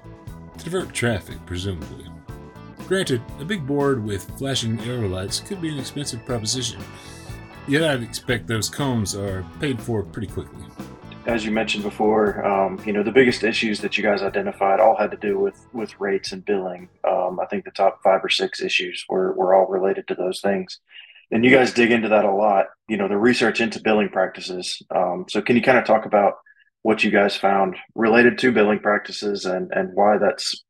to 0.58 0.64
divert 0.64 0.94
traffic 0.94 1.38
presumably. 1.46 2.06
Granted, 2.88 3.22
a 3.40 3.46
big 3.46 3.66
board 3.66 4.04
with 4.04 4.30
flashing 4.38 4.80
arrow 4.82 5.08
lights 5.08 5.40
could 5.40 5.60
be 5.60 5.70
an 5.70 5.80
expensive 5.80 6.24
proposition, 6.26 6.80
yet 7.68 7.84
I'd 7.84 8.04
expect 8.04 8.48
those 8.48 8.70
cones 8.70 9.16
are 9.16 9.46
paid 9.60 9.82
for 9.82 10.04
pretty 10.04 10.28
quickly 10.28 10.66
as 11.26 11.44
you 11.44 11.52
mentioned 11.52 11.84
before, 11.84 12.46
um, 12.46 12.80
you 12.86 12.94
know, 12.94 13.04
the 13.04 13.12
biggest 13.12 13.44
issues 13.44 13.80
that 13.82 13.98
you 13.98 14.04
guys 14.04 14.22
identified 14.22 14.80
all 14.80 14.96
had 14.96 15.12
to 15.12 15.18
do 15.18 15.40
with 15.40 15.68
with 15.74 16.00
rates 16.00 16.32
and 16.32 16.46
billing. 16.46 16.90
Um, 17.04 17.40
I 17.40 17.46
think 17.46 17.66
the 17.66 17.72
top 17.72 18.02
five 18.04 18.24
or 18.24 18.30
six 18.30 18.62
issues 18.62 19.06
were 19.10 19.34
were 19.34 19.54
all 19.54 19.68
related 19.68 20.08
to 20.08 20.16
those 20.16 20.40
things, 20.42 20.80
and 21.32 21.44
you 21.44 21.52
guys 21.52 21.74
dig 21.74 21.92
into 21.92 22.10
that 22.10 22.26
a 22.26 22.32
lot. 22.32 22.68
You 22.88 22.98
know, 22.98 23.08
the 23.08 23.18
research 23.18 23.60
into 23.60 23.82
billing 23.82 24.10
practices. 24.10 24.82
Um, 24.94 25.26
so, 25.28 25.42
can 25.42 25.56
you 25.56 25.62
kind 25.62 25.78
of 25.78 25.86
talk 25.86 26.06
about 26.06 26.36
what 26.84 27.04
you 27.04 27.10
guys 27.10 27.36
found 27.36 27.76
related 27.96 28.38
to 28.40 28.52
billing 28.52 28.80
practices 28.80 29.46
and 29.46 29.72
and 29.72 29.94
why 29.94 30.18
that's 30.20 30.64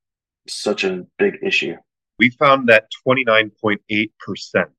such 0.47 0.83
a 0.83 1.05
big 1.19 1.37
issue? 1.43 1.75
We 2.17 2.29
found 2.29 2.69
that 2.69 2.87
twenty 3.03 3.25
nine 3.25 3.51
point 3.61 3.81
eight 3.89 4.13
percent 4.25 4.69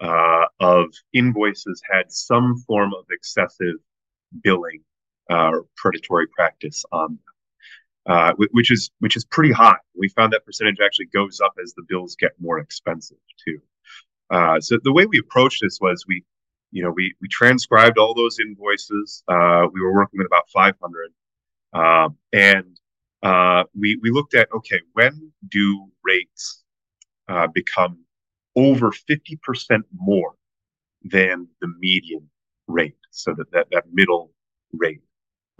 uh, 0.00 0.46
of 0.60 0.86
invoices 1.12 1.82
had 1.90 2.12
some 2.12 2.58
form 2.58 2.94
of 2.94 3.06
excessive 3.10 3.74
billing 4.44 4.82
uh, 5.30 5.52
predatory 5.76 6.26
practice 6.26 6.84
on 6.92 7.18
uh, 8.06 8.32
which 8.36 8.70
is 8.70 8.90
which 8.98 9.16
is 9.16 9.24
pretty 9.24 9.52
high. 9.52 9.76
We 9.94 10.08
found 10.08 10.32
that 10.32 10.44
percentage 10.44 10.78
actually 10.84 11.06
goes 11.06 11.40
up 11.40 11.54
as 11.62 11.74
the 11.74 11.84
bills 11.88 12.16
get 12.18 12.32
more 12.40 12.58
expensive 12.58 13.18
too. 13.44 13.60
Uh, 14.30 14.60
so 14.60 14.78
the 14.82 14.92
way 14.92 15.06
we 15.06 15.18
approached 15.18 15.60
this 15.62 15.78
was 15.80 16.04
we, 16.08 16.24
you 16.72 16.82
know, 16.82 16.90
we 16.90 17.14
we 17.20 17.28
transcribed 17.28 17.98
all 17.98 18.14
those 18.14 18.38
invoices. 18.40 19.22
Uh, 19.28 19.66
we 19.72 19.80
were 19.80 19.92
working 19.92 20.18
with 20.18 20.26
about 20.26 20.48
500, 20.52 21.12
um, 21.74 22.16
and 22.32 22.76
uh, 23.22 23.64
we 23.78 23.96
we 24.02 24.10
looked 24.10 24.34
at 24.34 24.48
okay, 24.52 24.80
when 24.94 25.32
do 25.48 25.88
rates 26.04 26.64
become 27.54 27.98
over 28.56 28.90
50% 28.90 29.38
more 29.94 30.34
than 31.04 31.46
the 31.60 31.68
median 31.78 32.28
rate? 32.66 32.96
So 33.10 33.34
that 33.34 33.52
that, 33.52 33.66
that 33.70 33.84
middle 33.92 34.32
rate. 34.72 35.02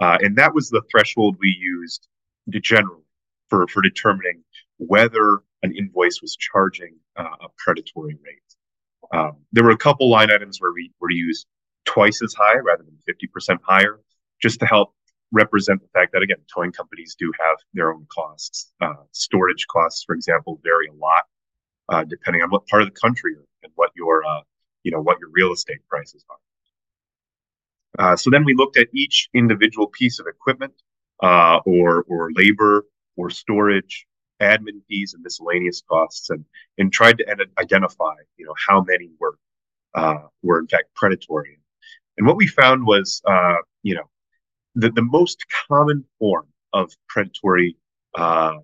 Uh, 0.00 0.18
and 0.20 0.36
that 0.36 0.54
was 0.54 0.70
the 0.70 0.82
threshold 0.90 1.36
we 1.40 1.56
used 1.60 2.08
generally 2.48 3.02
for, 3.48 3.66
for 3.68 3.82
determining 3.82 4.42
whether 4.78 5.42
an 5.62 5.76
invoice 5.76 6.20
was 6.22 6.36
charging 6.36 6.96
uh, 7.16 7.36
a 7.42 7.48
predatory 7.58 8.16
rate. 8.24 9.12
Um, 9.12 9.38
there 9.52 9.64
were 9.64 9.70
a 9.70 9.76
couple 9.76 10.08
line 10.08 10.30
items 10.30 10.60
where 10.60 10.72
we 10.72 10.92
were 11.00 11.10
used 11.10 11.46
twice 11.84 12.22
as 12.22 12.34
high 12.34 12.56
rather 12.58 12.84
than 12.84 12.98
50% 13.08 13.58
higher, 13.62 14.00
just 14.40 14.60
to 14.60 14.66
help 14.66 14.94
represent 15.32 15.80
the 15.80 15.88
fact 15.88 16.12
that 16.12 16.22
again, 16.22 16.38
towing 16.52 16.72
companies 16.72 17.14
do 17.18 17.30
have 17.38 17.58
their 17.74 17.92
own 17.92 18.06
costs. 18.12 18.72
Uh, 18.80 18.94
storage 19.12 19.66
costs, 19.66 20.04
for 20.04 20.14
example, 20.14 20.60
vary 20.64 20.88
a 20.88 20.94
lot 20.94 21.24
uh, 21.90 22.04
depending 22.04 22.42
on 22.42 22.50
what 22.50 22.66
part 22.68 22.82
of 22.82 22.88
the 22.88 22.98
country 22.98 23.34
and 23.62 23.72
what 23.74 23.90
your 23.94 24.24
uh, 24.24 24.40
you 24.82 24.90
know 24.90 25.00
what 25.00 25.18
your 25.20 25.28
real 25.32 25.52
estate 25.52 25.80
prices 25.88 26.24
are. 26.30 26.36
Uh, 27.98 28.16
so 28.16 28.30
then 28.30 28.44
we 28.44 28.54
looked 28.54 28.76
at 28.76 28.88
each 28.94 29.28
individual 29.34 29.86
piece 29.88 30.20
of 30.20 30.26
equipment 30.26 30.72
uh, 31.22 31.58
or, 31.66 32.04
or 32.08 32.30
labor 32.32 32.86
or 33.16 33.30
storage, 33.30 34.06
admin 34.40 34.80
fees 34.88 35.12
and 35.14 35.22
miscellaneous 35.22 35.82
costs, 35.88 36.30
and, 36.30 36.44
and 36.78 36.92
tried 36.92 37.18
to 37.18 37.28
ed- 37.28 37.50
identify, 37.58 38.14
you 38.36 38.46
know, 38.46 38.54
how 38.68 38.82
many 38.82 39.10
were, 39.18 39.38
uh, 39.94 40.26
were 40.42 40.58
in 40.58 40.66
fact 40.66 40.94
predatory. 40.94 41.58
And 42.16 42.26
what 42.26 42.36
we 42.36 42.46
found 42.46 42.86
was, 42.86 43.20
uh, 43.26 43.56
you 43.82 43.94
know, 43.94 44.08
the, 44.74 44.90
the 44.90 45.02
most 45.02 45.44
common 45.68 46.04
form 46.18 46.46
of 46.72 46.92
predatory 47.08 47.76
uh, 48.16 48.54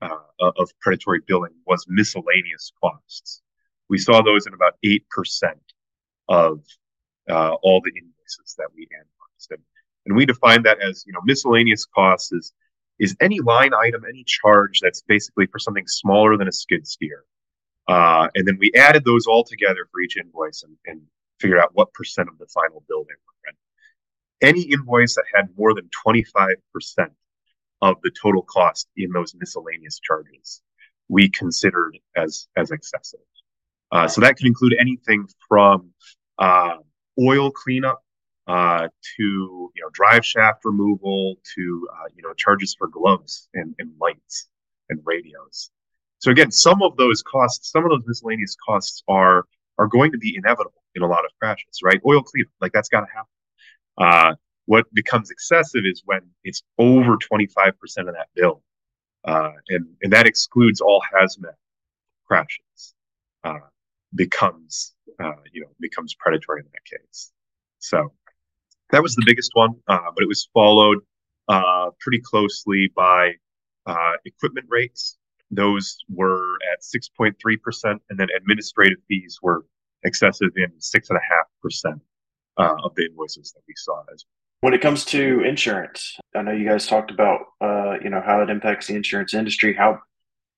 uh, 0.00 0.08
of 0.38 0.70
predatory 0.80 1.20
billing 1.26 1.54
was 1.66 1.84
miscellaneous 1.88 2.72
costs. 2.82 3.42
We 3.88 3.98
saw 3.98 4.22
those 4.22 4.46
in 4.46 4.54
about 4.54 4.74
8% 4.84 5.00
of 6.28 6.62
uh, 7.28 7.54
all 7.62 7.80
the 7.82 7.92
invoices 8.24 8.54
that 8.58 8.68
we 8.74 8.88
analyzed. 8.92 9.50
And, 9.50 9.60
and 10.06 10.16
we 10.16 10.26
define 10.26 10.62
that 10.62 10.80
as, 10.80 11.04
you 11.06 11.12
know, 11.12 11.20
miscellaneous 11.24 11.84
costs 11.86 12.32
is, 12.32 12.52
is 12.98 13.16
any 13.20 13.40
line 13.40 13.72
item, 13.74 14.04
any 14.08 14.24
charge 14.24 14.80
that's 14.80 15.02
basically 15.02 15.46
for 15.46 15.58
something 15.58 15.86
smaller 15.86 16.36
than 16.36 16.48
a 16.48 16.52
skid 16.52 16.86
steer. 16.86 17.24
Uh, 17.88 18.28
and 18.34 18.46
then 18.46 18.56
we 18.58 18.72
added 18.74 19.04
those 19.04 19.26
all 19.26 19.44
together 19.44 19.86
for 19.90 20.00
each 20.00 20.16
invoice 20.16 20.62
and, 20.62 20.76
and 20.86 21.02
figured 21.40 21.58
out 21.58 21.70
what 21.74 21.92
percent 21.92 22.28
of 22.28 22.38
the 22.38 22.46
final 22.46 22.82
bill 22.88 23.04
they 23.04 23.14
were. 23.14 23.34
Any 24.42 24.62
invoice 24.62 25.14
that 25.14 25.24
had 25.32 25.48
more 25.56 25.72
than 25.72 25.88
25% 26.06 26.56
of 27.80 27.96
the 28.02 28.10
total 28.10 28.42
cost 28.42 28.88
in 28.94 29.10
those 29.10 29.34
miscellaneous 29.34 30.00
charges 30.00 30.60
we 31.08 31.30
considered 31.30 31.98
as 32.16 32.46
as 32.56 32.70
excessive. 32.70 33.20
Uh, 33.90 34.08
so 34.08 34.20
that 34.20 34.36
could 34.36 34.46
include 34.46 34.74
anything 34.78 35.26
from 35.48 35.90
uh, 36.38 36.76
oil 37.18 37.50
cleanup 37.50 38.03
uh, 38.46 38.88
to 39.16 39.22
you 39.74 39.82
know 39.82 39.88
drive 39.92 40.24
shaft 40.24 40.64
removal 40.64 41.36
to 41.54 41.88
uh, 41.92 42.08
you 42.14 42.22
know 42.22 42.32
charges 42.34 42.74
for 42.78 42.88
gloves 42.88 43.48
and, 43.54 43.74
and 43.78 43.90
lights 44.00 44.48
and 44.90 45.00
radios. 45.04 45.70
So 46.18 46.30
again, 46.30 46.50
some 46.50 46.82
of 46.82 46.96
those 46.96 47.22
costs, 47.22 47.70
some 47.70 47.84
of 47.84 47.90
those 47.90 48.06
miscellaneous 48.06 48.56
costs 48.66 49.02
are 49.08 49.44
are 49.78 49.88
going 49.88 50.12
to 50.12 50.18
be 50.18 50.36
inevitable 50.36 50.82
in 50.94 51.02
a 51.02 51.06
lot 51.06 51.24
of 51.24 51.30
crashes, 51.40 51.80
right? 51.82 52.00
Oil 52.06 52.22
cleanup, 52.22 52.52
like 52.60 52.72
that's 52.72 52.88
got 52.88 53.00
to 53.00 53.06
happen. 53.12 53.28
Uh, 53.96 54.34
what 54.66 54.92
becomes 54.94 55.30
excessive 55.30 55.82
is 55.84 56.02
when 56.04 56.20
it's 56.42 56.62
over 56.78 57.16
25% 57.16 57.72
of 57.98 58.14
that 58.14 58.28
bill. 58.34 58.62
Uh, 59.24 59.52
and, 59.68 59.86
and 60.02 60.12
that 60.12 60.26
excludes 60.26 60.80
all 60.80 61.02
hazmat 61.12 61.54
crashes. 62.26 62.94
Uh, 63.42 63.58
becomes, 64.14 64.94
uh, 65.20 65.32
you 65.52 65.62
know, 65.62 65.68
becomes 65.80 66.14
predatory 66.14 66.60
in 66.60 66.66
that 66.72 66.84
case. 66.84 67.32
So 67.78 68.12
that 68.90 69.02
was 69.02 69.14
the 69.14 69.22
biggest 69.26 69.50
one, 69.54 69.74
uh, 69.88 70.10
but 70.14 70.22
it 70.22 70.28
was 70.28 70.48
followed 70.52 70.98
uh, 71.48 71.90
pretty 72.00 72.20
closely 72.20 72.90
by 72.94 73.32
uh, 73.86 74.12
equipment 74.24 74.66
rates. 74.68 75.16
Those 75.50 75.98
were 76.08 76.56
at 76.72 76.82
6.3%, 76.82 77.98
and 78.10 78.18
then 78.18 78.28
administrative 78.36 78.98
fees 79.08 79.38
were 79.42 79.64
excessive 80.04 80.50
in 80.56 80.70
6.5% 80.78 82.00
of 82.56 82.94
the 82.94 83.06
invoices 83.06 83.52
that 83.52 83.62
we 83.66 83.74
saw 83.76 84.02
as. 84.12 84.24
When 84.60 84.72
it 84.72 84.80
comes 84.80 85.04
to 85.06 85.42
insurance, 85.42 86.16
I 86.34 86.42
know 86.42 86.52
you 86.52 86.66
guys 86.66 86.86
talked 86.86 87.10
about 87.10 87.40
uh, 87.60 87.98
you 88.02 88.08
know 88.08 88.22
how 88.24 88.40
it 88.40 88.48
impacts 88.48 88.86
the 88.86 88.94
insurance 88.94 89.34
industry, 89.34 89.74
how 89.74 90.00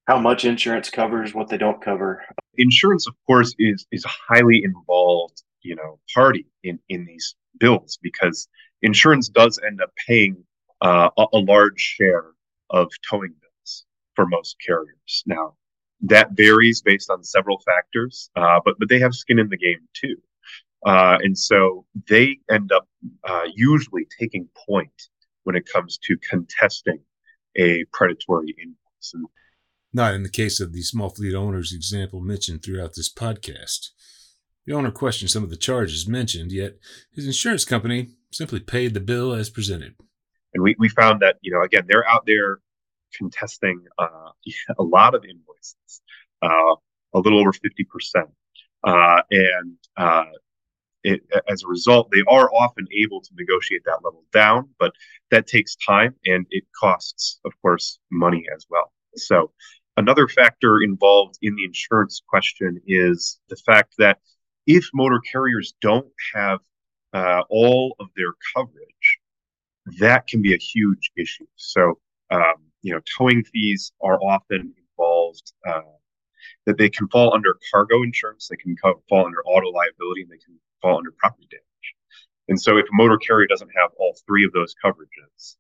how 0.07 0.21
much 0.21 0.45
insurance 0.45 0.91
covers, 0.91 1.35
what 1.35 1.49
they 1.49 1.59
don't 1.59 1.83
cover. 1.83 2.25
Insurance, 2.57 3.09
of 3.09 3.15
course, 3.27 3.53
is 3.59 3.85
is 3.91 4.05
a 4.05 4.33
highly 4.33 4.63
involved 4.63 5.43
you 5.63 5.75
know 5.75 5.99
party 6.15 6.47
in 6.63 6.79
in 6.89 7.05
these 7.05 7.35
bills 7.59 7.99
because 8.03 8.49
insurance 8.83 9.29
does 9.29 9.59
end 9.67 9.81
up 9.81 9.91
paying 10.07 10.45
uh, 10.81 11.11
a, 11.17 11.27
a 11.33 11.39
large 11.39 11.81
share 11.81 12.27
of 12.71 12.91
towing 13.09 13.35
bills 13.41 13.85
for 14.15 14.27
most 14.27 14.57
carriers. 14.65 15.23
Now 15.27 15.55
that 16.03 16.33
varies 16.33 16.83
based 16.83 17.11
on 17.11 17.25
several 17.25 17.61
factors, 17.61 18.31
uh, 18.37 18.61
but 18.65 18.75
but 18.79 18.89
they 18.89 18.99
have 18.99 19.15
skin 19.15 19.39
in 19.39 19.49
the 19.49 19.57
game 19.57 19.81
too. 19.95 20.17
Uh, 20.85 21.19
and 21.21 21.37
so 21.37 21.85
they 22.09 22.39
end 22.51 22.71
up 22.71 22.87
uh, 23.25 23.43
usually 23.55 24.07
taking 24.21 24.49
point 24.69 25.09
when 25.45 25.57
it 25.57 25.67
comes 25.73 25.99
to 25.99 26.17
contesting 26.19 27.01
a 27.57 27.85
predatory 27.93 28.55
invoice. 28.61 29.31
Not 29.93 30.15
in 30.15 30.23
the 30.23 30.29
case 30.29 30.61
of 30.61 30.73
the 30.73 30.83
small 30.83 31.11
fleet 31.11 31.35
owners 31.35 31.73
example 31.73 32.21
mentioned 32.21 32.63
throughout 32.63 32.95
this 32.95 33.13
podcast. 33.13 33.91
The 34.67 34.75
owner 34.75 34.91
questioned 34.91 35.31
some 35.31 35.45
of 35.45 35.51
the 35.51 35.57
charges 35.57 36.09
mentioned, 36.09 36.51
yet 36.51 36.77
his 37.13 37.27
insurance 37.27 37.65
company 37.65 38.11
simply 38.33 38.61
paid 38.61 38.95
the 38.95 39.01
bill 39.01 39.33
as 39.33 39.49
presented. 39.49 39.95
And 40.55 40.63
we, 40.63 40.75
we 40.79 40.89
found 40.89 41.23
that, 41.23 41.37
you 41.41 41.53
know, 41.53 41.63
again, 41.63 41.85
they're 41.89 42.09
out 42.09 42.27
there 42.27 42.59
contesting 43.15 43.85
uh, 43.99 44.31
a 44.79 44.83
lot 44.83 45.15
of 45.15 45.25
invoices, 45.25 46.03
uh, 46.43 46.75
a 47.15 47.19
little 47.21 47.39
over 47.39 47.53
50%. 47.53 48.25
Uh, 48.85 49.23
and 49.31 49.77
uh, 49.97 50.25
it, 51.05 51.23
as 51.49 51.63
a 51.63 51.69
result, 51.69 52.11
they 52.11 52.23
are 52.29 52.53
often 52.53 52.87
able 52.93 53.21
to 53.21 53.31
negotiate 53.37 53.83
that 53.85 54.01
level 54.03 54.25
down, 54.33 54.69
but 54.79 54.93
that 55.31 55.47
takes 55.47 55.77
time 55.77 56.15
and 56.25 56.47
it 56.51 56.65
costs, 56.79 57.39
of 57.45 57.53
course, 57.63 57.99
money 58.11 58.45
as 58.55 58.67
well. 58.69 58.93
So, 59.15 59.53
another 59.97 60.29
factor 60.29 60.83
involved 60.83 61.39
in 61.41 61.55
the 61.55 61.65
insurance 61.65 62.21
question 62.29 62.81
is 62.87 63.39
the 63.49 63.57
fact 63.57 63.95
that 63.99 64.19
if 64.67 64.89
motor 64.95 65.21
carriers 65.21 65.75
don't 65.81 66.13
have 66.35 66.61
uh, 67.13 67.43
all 67.49 67.97
of 68.01 68.09
their 68.17 68.35
coverage, 68.55 69.19
that 69.99 70.27
can 70.27 70.43
be 70.43 70.55
a 70.55 70.59
huge 70.59 71.11
issue. 71.17 71.47
So, 71.57 71.99
um, 72.31 72.55
you 72.83 72.93
know, 72.93 73.01
towing 73.17 73.45
fees 73.45 73.93
are 74.03 74.19
often 74.23 74.75
involved. 74.79 75.53
Uh, 75.67 75.83
that 76.67 76.79
they 76.79 76.89
can 76.89 77.09
fall 77.09 77.35
under 77.35 77.57
cargo 77.73 78.03
insurance, 78.03 78.49
they 78.49 78.57
can 78.57 78.77
co- 78.83 79.03
fall 79.09 79.27
under 79.27 79.43
auto 79.47 79.71
liability, 79.71 80.23
and 80.23 80.31
they 80.31 80.39
can 80.39 80.59
fall 80.83 80.99
under 80.99 81.13
property 81.19 81.47
damage. 81.51 81.63
And 82.49 82.61
so, 82.61 82.77
if 82.77 82.85
a 82.85 82.93
motor 82.93 83.17
carrier 83.17 83.47
doesn't 83.47 83.71
have 83.77 83.91
all 83.99 84.17
three 84.27 84.45
of 84.45 84.53
those 84.53 84.75
coverages, 84.85 85.57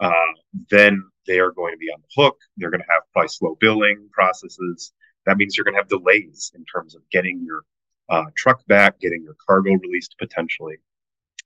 uh, 0.00 0.32
then 0.70 1.04
they 1.26 1.38
are 1.38 1.52
going 1.52 1.74
to 1.74 1.78
be 1.78 1.90
on 1.90 2.00
the 2.00 2.22
hook. 2.22 2.36
They're 2.56 2.70
going 2.70 2.80
to 2.80 2.92
have 2.92 3.02
probably 3.12 3.28
slow 3.28 3.56
billing 3.60 4.08
processes. 4.12 4.92
That 5.26 5.36
means 5.36 5.56
you're 5.56 5.64
going 5.64 5.74
to 5.74 5.80
have 5.80 5.88
delays 5.88 6.52
in 6.54 6.64
terms 6.64 6.94
of 6.94 7.02
getting 7.10 7.42
your 7.44 7.62
uh, 8.08 8.24
truck 8.36 8.66
back, 8.66 9.00
getting 9.00 9.22
your 9.22 9.36
cargo 9.46 9.72
released 9.72 10.16
potentially. 10.18 10.76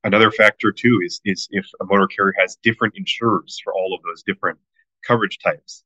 Another 0.05 0.31
factor 0.31 0.73
too 0.73 1.01
is 1.05 1.21
is 1.25 1.49
if 1.51 1.66
a 1.81 1.85
motor 1.85 2.07
carrier 2.07 2.35
has 2.38 2.57
different 2.62 2.94
insurers 2.97 3.61
for 3.62 3.75
all 3.75 3.94
of 3.94 4.03
those 4.03 4.23
different 4.23 4.59
coverage 5.07 5.38
types. 5.38 5.85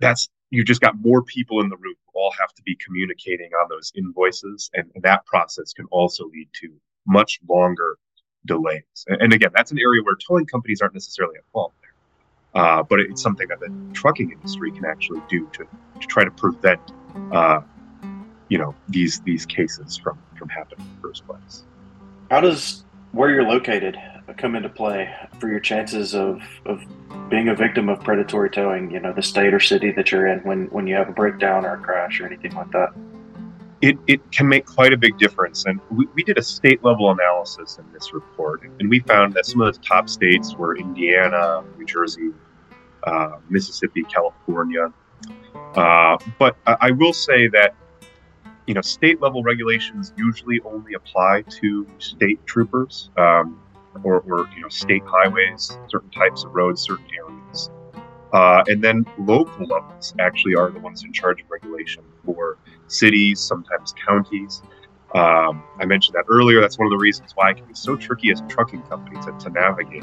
That's 0.00 0.28
you 0.50 0.62
just 0.64 0.80
got 0.80 0.94
more 1.00 1.22
people 1.22 1.60
in 1.60 1.70
the 1.70 1.76
room 1.76 1.94
who 2.06 2.20
all 2.20 2.32
have 2.38 2.52
to 2.54 2.62
be 2.62 2.76
communicating 2.76 3.50
on 3.54 3.68
those 3.70 3.90
invoices, 3.96 4.70
and, 4.74 4.90
and 4.94 5.02
that 5.02 5.24
process 5.24 5.72
can 5.72 5.86
also 5.86 6.26
lead 6.26 6.48
to 6.60 6.68
much 7.06 7.40
longer 7.48 7.96
delays. 8.44 8.82
And, 9.08 9.22
and, 9.22 9.32
again, 9.32 9.50
that's 9.54 9.72
an 9.72 9.78
area 9.78 10.02
where 10.02 10.14
towing 10.16 10.46
companies 10.46 10.82
aren't 10.82 10.94
necessarily 10.94 11.36
at 11.38 11.44
fault 11.52 11.72
there, 11.80 12.62
uh, 12.62 12.82
but 12.82 13.00
it's 13.00 13.22
something 13.22 13.48
that 13.48 13.60
the 13.60 13.72
trucking 13.94 14.30
industry 14.30 14.70
can 14.72 14.84
actually 14.84 15.22
do 15.28 15.48
to, 15.54 15.66
to 16.00 16.06
try 16.06 16.22
to 16.22 16.30
prevent, 16.30 16.80
uh, 17.32 17.60
you 18.52 18.58
know, 18.58 18.74
these 18.90 19.20
these 19.20 19.46
cases 19.46 19.96
from 19.96 20.18
from 20.38 20.50
happening 20.50 20.86
in 20.86 20.96
the 20.96 21.08
first 21.08 21.26
place. 21.26 21.62
How 22.30 22.42
does 22.42 22.84
where 23.12 23.30
you're 23.30 23.48
located 23.48 23.96
come 24.36 24.54
into 24.54 24.68
play 24.68 25.10
for 25.40 25.48
your 25.48 25.58
chances 25.60 26.14
of, 26.14 26.42
of 26.66 26.82
being 27.30 27.48
a 27.48 27.54
victim 27.54 27.88
of 27.88 28.00
predatory 28.04 28.50
towing, 28.50 28.90
you 28.90 29.00
know, 29.00 29.12
the 29.12 29.22
state 29.22 29.54
or 29.54 29.60
city 29.60 29.90
that 29.92 30.12
you're 30.12 30.26
in 30.26 30.40
when, 30.40 30.66
when 30.66 30.86
you 30.86 30.94
have 30.94 31.08
a 31.08 31.12
breakdown 31.12 31.64
or 31.64 31.74
a 31.74 31.78
crash 31.78 32.20
or 32.20 32.26
anything 32.26 32.54
like 32.54 32.70
that? 32.72 32.90
It, 33.80 33.98
it 34.06 34.20
can 34.32 34.48
make 34.48 34.64
quite 34.64 34.92
a 34.92 34.96
big 34.96 35.18
difference. 35.18 35.64
And 35.66 35.80
we, 35.90 36.06
we 36.14 36.22
did 36.22 36.38
a 36.38 36.42
state 36.42 36.84
level 36.84 37.10
analysis 37.10 37.78
in 37.78 37.92
this 37.92 38.14
report, 38.14 38.62
and 38.80 38.88
we 38.88 39.00
found 39.00 39.34
that 39.34 39.44
some 39.44 39.60
of 39.60 39.74
the 39.74 39.80
top 39.80 40.08
states 40.08 40.54
were 40.54 40.76
Indiana, 40.76 41.64
New 41.76 41.84
Jersey, 41.84 42.30
uh, 43.04 43.36
Mississippi, 43.50 44.04
California. 44.04 44.92
Uh, 45.74 46.16
but 46.38 46.56
I, 46.66 46.76
I 46.80 46.90
will 46.92 47.12
say 47.12 47.48
that 47.48 47.74
you 48.66 48.74
know, 48.74 48.80
state 48.80 49.20
level 49.20 49.42
regulations 49.42 50.12
usually 50.16 50.60
only 50.64 50.94
apply 50.94 51.44
to 51.60 51.86
state 51.98 52.44
troopers. 52.46 53.10
Um, 53.16 53.58
or, 54.04 54.20
or 54.20 54.48
you 54.54 54.62
know 54.62 54.68
state 54.68 55.02
highways, 55.06 55.78
certain 55.88 56.10
types 56.10 56.44
of 56.44 56.54
roads, 56.54 56.82
certain 56.82 57.06
areas. 57.16 57.70
Uh, 58.32 58.64
and 58.66 58.82
then 58.82 59.04
local 59.18 59.66
levels 59.66 60.14
actually 60.18 60.54
are 60.54 60.70
the 60.70 60.78
ones 60.78 61.04
in 61.04 61.12
charge 61.12 61.40
of 61.42 61.50
regulation 61.50 62.02
for 62.24 62.56
cities, 62.86 63.38
sometimes 63.40 63.94
counties. 64.06 64.62
Um, 65.14 65.62
I 65.78 65.84
mentioned 65.84 66.14
that 66.14 66.24
earlier. 66.28 66.60
That's 66.60 66.78
one 66.78 66.86
of 66.86 66.90
the 66.90 66.96
reasons 66.96 67.32
why 67.34 67.50
it 67.50 67.58
can 67.58 67.66
be 67.66 67.74
so 67.74 67.94
tricky 67.94 68.30
as 68.30 68.40
a 68.40 68.46
trucking 68.46 68.82
company 68.84 69.20
to, 69.20 69.32
to 69.38 69.50
navigate 69.50 70.02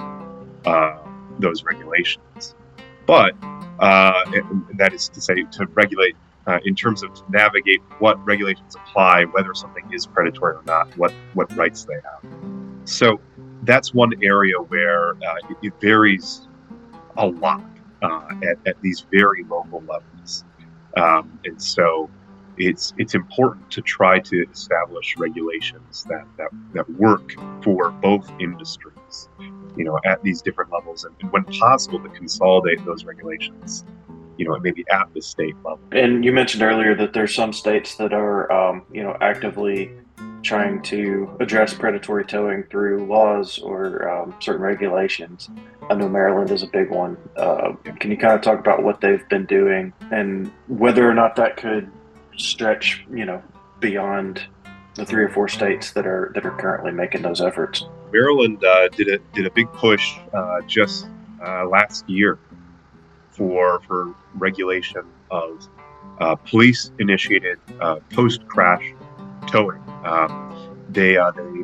uh, 0.66 1.00
those 1.40 1.64
regulations. 1.64 2.56
But 3.08 3.34
uh, 3.80 4.32
that 4.78 4.94
is 4.94 5.10
to 5.10 5.22
say, 5.22 5.42
to 5.54 5.66
regulate 5.74 6.16
uh, 6.48 6.60
in 6.66 6.76
terms 6.76 7.04
of 7.04 7.12
navigate 7.30 7.82
what 8.00 8.24
regulations 8.26 8.76
apply, 8.76 9.26
whether 9.26 9.54
something 9.54 9.84
is 9.92 10.06
predatory 10.06 10.56
or 10.56 10.64
not, 10.66 10.96
what 10.98 11.14
what 11.34 11.56
rights 11.56 11.86
they 11.86 11.96
have. 11.96 12.32
So 12.86 13.20
that's 13.64 13.94
one 13.94 14.14
area 14.24 14.56
where 14.56 15.12
uh, 15.12 15.36
it, 15.50 15.58
it, 15.64 15.74
varies 15.82 16.48
a 17.18 17.28
lot 17.28 17.64
uh, 18.02 18.30
at, 18.44 18.58
at, 18.66 18.82
these 18.82 19.06
very 19.12 19.44
local 19.44 19.82
levels. 19.82 20.46
Um, 20.96 21.40
and 21.46 21.62
so 21.62 22.10
it's 22.60 22.94
it's 22.98 23.16
important 23.16 23.70
to 23.72 23.82
try 23.82 24.20
to 24.20 24.46
establish 24.52 25.16
regulations 25.18 26.06
that 26.10 26.26
that, 26.38 26.50
that 26.74 26.90
work 26.92 27.34
for 27.64 27.90
both 27.90 28.30
industries 28.40 29.30
you 29.78 29.86
know 29.86 29.98
at 30.06 30.22
these 30.24 30.42
different 30.42 30.72
levels 30.72 31.06
and, 31.06 31.16
and 31.22 31.32
when 31.32 31.44
possible 31.46 32.00
to 32.00 32.10
consolidate 32.10 32.84
those 32.86 33.06
regulations 33.06 33.86
you 34.40 34.46
know 34.46 34.58
maybe 34.60 34.86
at 34.90 35.14
the 35.14 35.22
state 35.22 35.56
level 35.58 35.80
and 35.92 36.24
you 36.24 36.32
mentioned 36.32 36.64
earlier 36.64 36.96
that 36.96 37.14
there's 37.14 37.36
some 37.36 37.52
states 37.52 37.96
that 37.96 38.14
are 38.14 38.52
um, 38.52 38.84
you 38.92 39.04
know 39.04 39.16
actively 39.22 39.92
trying 40.42 40.82
to 40.82 41.36
address 41.40 41.74
predatory 41.74 42.26
towing 42.26 42.64
through 42.64 43.06
laws 43.06 43.60
or 43.60 44.10
um, 44.10 44.34
certain 44.40 44.62
regulations. 44.62 45.50
I 45.90 45.96
know 45.96 46.08
Maryland 46.08 46.52
is 46.52 46.64
a 46.64 46.68
big 46.68 46.90
one. 46.90 47.18
Uh, 47.36 47.74
can 48.00 48.10
you 48.12 48.18
kind 48.18 48.34
of 48.34 48.42
talk 48.42 48.60
about 48.60 48.84
what 48.84 49.02
they've 49.02 49.28
been 49.28 49.46
doing 49.46 49.92
and 50.12 50.52
whether 50.68 51.10
or 51.10 51.14
not 51.14 51.36
that 51.36 51.58
could 51.58 51.92
stretch, 52.38 53.06
you 53.14 53.26
know, 53.26 53.44
beyond 53.80 54.42
the 54.96 55.06
three 55.06 55.24
or 55.24 55.30
four 55.30 55.48
states 55.48 55.92
that 55.92 56.06
are 56.06 56.32
that 56.36 56.46
are 56.46 56.56
currently 56.58 56.92
making 56.92 57.22
those 57.22 57.42
efforts. 57.42 57.86
Maryland 58.12 58.64
uh, 58.64 58.88
did 58.90 59.08
a 59.10 59.18
did 59.34 59.46
a 59.46 59.52
big 59.52 59.72
push 59.74 60.18
uh, 60.34 60.62
just 60.62 61.08
uh, 61.46 61.66
last 61.68 62.10
year 62.10 62.40
for 63.40 63.82
for 63.88 64.14
regulation 64.36 65.02
of 65.32 65.68
uh, 66.20 66.36
police 66.36 66.92
initiated 67.00 67.58
uh, 67.82 67.96
post 68.14 68.46
crash 68.48 68.94
towing. 69.48 69.82
Um, 70.04 70.76
they 70.90 71.18
uh, 71.18 71.32
they 71.32 71.64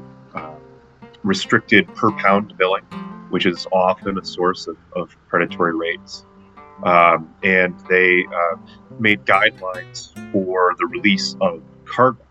restricted 1.26 1.88
per 1.96 2.12
pound 2.12 2.56
billing, 2.58 2.86
which 3.30 3.46
is 3.46 3.68
often 3.72 4.18
a 4.18 4.24
source 4.24 4.68
of, 4.68 4.78
of 4.96 5.16
predatory 5.28 5.76
rates. 5.76 6.24
Um, 6.84 7.34
and 7.44 7.78
they 7.90 8.26
uh, 8.26 8.58
made 9.00 9.26
guidelines 9.26 10.14
for 10.32 10.76
the 10.78 10.86
release 10.86 11.36
of 11.42 11.62
cargo, 11.86 12.24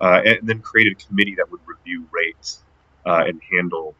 uh, 0.00 0.20
and 0.24 0.38
then 0.42 0.60
created 0.60 0.92
a 0.92 1.06
committee 1.06 1.34
that 1.36 1.50
would 1.50 1.60
review 1.66 2.06
rates 2.12 2.64
uh, 3.06 3.24
and 3.26 3.40
handle 3.50 3.94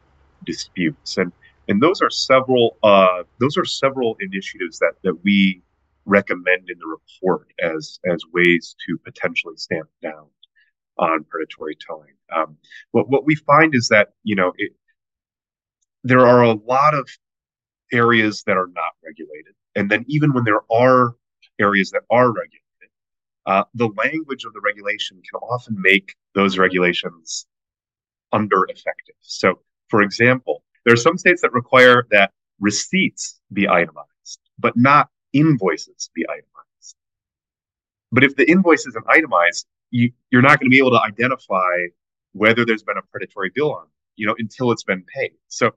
disputes. 0.45 1.17
And 1.17 1.31
and 1.69 1.81
those 1.81 2.01
are 2.01 2.09
several 2.09 2.77
uh, 2.83 3.23
those 3.39 3.57
are 3.57 3.65
several 3.65 4.17
initiatives 4.19 4.79
that 4.79 4.93
that 5.03 5.23
we 5.23 5.61
recommend 6.05 6.69
in 6.69 6.77
the 6.79 6.87
report 6.87 7.47
as 7.63 7.99
as 8.11 8.21
ways 8.33 8.75
to 8.85 8.97
potentially 8.97 9.55
stamp 9.55 9.89
down 10.01 10.27
on 10.97 11.23
predatory 11.29 11.77
towing. 11.87 12.13
Um, 12.35 12.57
what 12.91 13.09
what 13.09 13.25
we 13.25 13.35
find 13.35 13.73
is 13.73 13.87
that 13.89 14.09
you 14.23 14.35
know 14.35 14.53
it, 14.57 14.73
there 16.03 16.27
are 16.27 16.43
a 16.43 16.53
lot 16.53 16.93
of 16.93 17.09
areas 17.93 18.43
that 18.43 18.57
are 18.57 18.67
not 18.67 18.91
regulated 19.03 19.55
and 19.75 19.89
then 19.89 20.05
even 20.07 20.33
when 20.33 20.43
there 20.43 20.61
are 20.71 21.15
areas 21.59 21.91
that 21.91 22.01
are 22.09 22.27
regulated, 22.27 22.59
uh, 23.45 23.63
the 23.75 23.89
language 23.97 24.45
of 24.45 24.53
the 24.53 24.61
regulation 24.61 25.21
can 25.29 25.39
often 25.39 25.75
make 25.79 26.15
those 26.35 26.57
regulations 26.57 27.45
under 28.31 28.65
effective. 28.65 29.15
So, 29.21 29.59
for 29.87 30.01
example, 30.01 30.63
there 30.85 30.93
are 30.93 30.97
some 30.97 31.17
states 31.17 31.41
that 31.41 31.53
require 31.53 32.05
that 32.11 32.31
receipts 32.59 33.39
be 33.51 33.67
itemized, 33.67 34.39
but 34.57 34.75
not 34.75 35.09
invoices 35.33 36.09
be 36.13 36.25
itemized. 36.27 36.95
But 38.11 38.23
if 38.23 38.35
the 38.35 38.49
invoice 38.49 38.85
isn't 38.87 39.05
itemized, 39.07 39.67
you, 39.91 40.11
you're 40.31 40.41
not 40.41 40.59
going 40.59 40.69
to 40.69 40.73
be 40.73 40.79
able 40.79 40.91
to 40.91 41.01
identify 41.01 41.87
whether 42.33 42.65
there's 42.65 42.83
been 42.83 42.97
a 42.97 43.01
predatory 43.11 43.51
bill 43.53 43.73
on, 43.73 43.85
you 44.15 44.27
know, 44.27 44.35
until 44.37 44.71
it's 44.71 44.83
been 44.83 45.03
paid. 45.03 45.33
So 45.47 45.71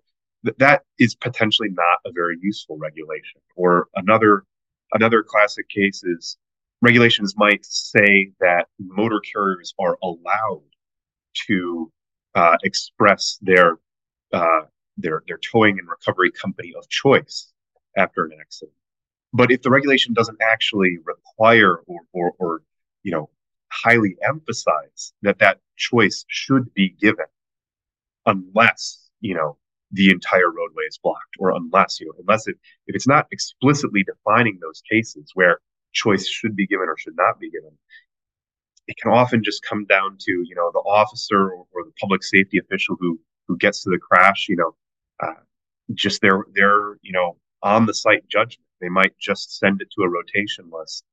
that 0.59 0.83
is 0.99 1.15
potentially 1.15 1.69
not 1.71 1.99
a 2.05 2.13
very 2.13 2.37
useful 2.41 2.77
regulation. 2.79 3.41
Or 3.57 3.89
another 3.95 4.45
another 4.93 5.23
classic 5.23 5.69
case 5.69 6.03
is 6.05 6.37
regulations 6.83 7.35
might 7.37 7.65
say 7.65 8.33
that 8.41 8.67
motor 8.79 9.21
carriers 9.21 9.73
are 9.79 9.97
allowed 10.03 10.63
to 11.47 11.91
uh, 12.35 12.57
express 12.63 13.39
their 13.41 13.79
uh, 14.33 14.63
their 14.97 15.23
their 15.27 15.39
towing 15.39 15.79
and 15.79 15.89
recovery 15.89 16.31
company 16.31 16.73
of 16.77 16.89
choice 16.89 17.53
after 17.97 18.25
an 18.25 18.33
accident. 18.41 18.75
But 19.33 19.51
if 19.51 19.63
the 19.63 19.71
regulation 19.71 20.13
doesn't 20.13 20.39
actually 20.43 20.99
require 21.05 21.77
or, 21.87 22.01
or, 22.13 22.33
or 22.39 22.63
you 23.03 23.13
know 23.13 23.31
highly 23.71 24.17
emphasize 24.27 25.13
that 25.23 25.39
that 25.39 25.59
choice 25.77 26.25
should 26.29 26.73
be 26.75 26.91
given, 26.91 27.27
unless 28.27 29.09
you 29.21 29.35
know 29.35 29.57
the 29.93 30.11
entire 30.11 30.51
roadway 30.51 30.85
is 30.89 30.99
blocked, 31.03 31.37
or 31.39 31.51
unless 31.51 32.01
you 32.01 32.07
know, 32.07 32.15
unless 32.19 32.47
it 32.47 32.57
if 32.87 32.95
it's 32.95 33.09
not 33.09 33.27
explicitly 33.31 34.05
defining 34.05 34.59
those 34.61 34.83
cases 34.91 35.31
where 35.35 35.61
choice 35.93 36.27
should 36.27 36.57
be 36.57 36.67
given 36.67 36.89
or 36.89 36.97
should 36.97 37.17
not 37.17 37.39
be 37.39 37.51
given, 37.51 37.71
it 38.87 38.97
can 38.97 39.13
often 39.13 39.43
just 39.43 39.63
come 39.63 39.87
down 39.87 40.17
to 40.21 40.33
you 40.33 40.55
know 40.55 40.71
the 40.73 40.81
officer 40.81 41.51
or, 41.51 41.67
or 41.73 41.85
the 41.85 41.93
public 42.01 42.23
safety 42.23 42.59
official 42.59 42.97
who 43.01 43.19
who 43.49 43.57
gets 43.57 43.83
to 43.83 43.91
the 43.91 43.99
crash, 43.99 44.47
you 44.49 44.57
know, 44.57 44.75
just 45.95 46.21
their 46.21 46.45
their 46.55 46.97
you 47.03 47.13
know 47.13 47.37
on 47.63 47.87
the 47.87 47.95
site 47.95 48.29
judgment. 48.29 48.67
They 48.81 48.89
might 48.89 49.17
just 49.19 49.59
send 49.59 49.81
it 49.81 49.89
to 49.97 50.03
a 50.03 50.09
rotation 50.09 50.69
list, 50.73 51.05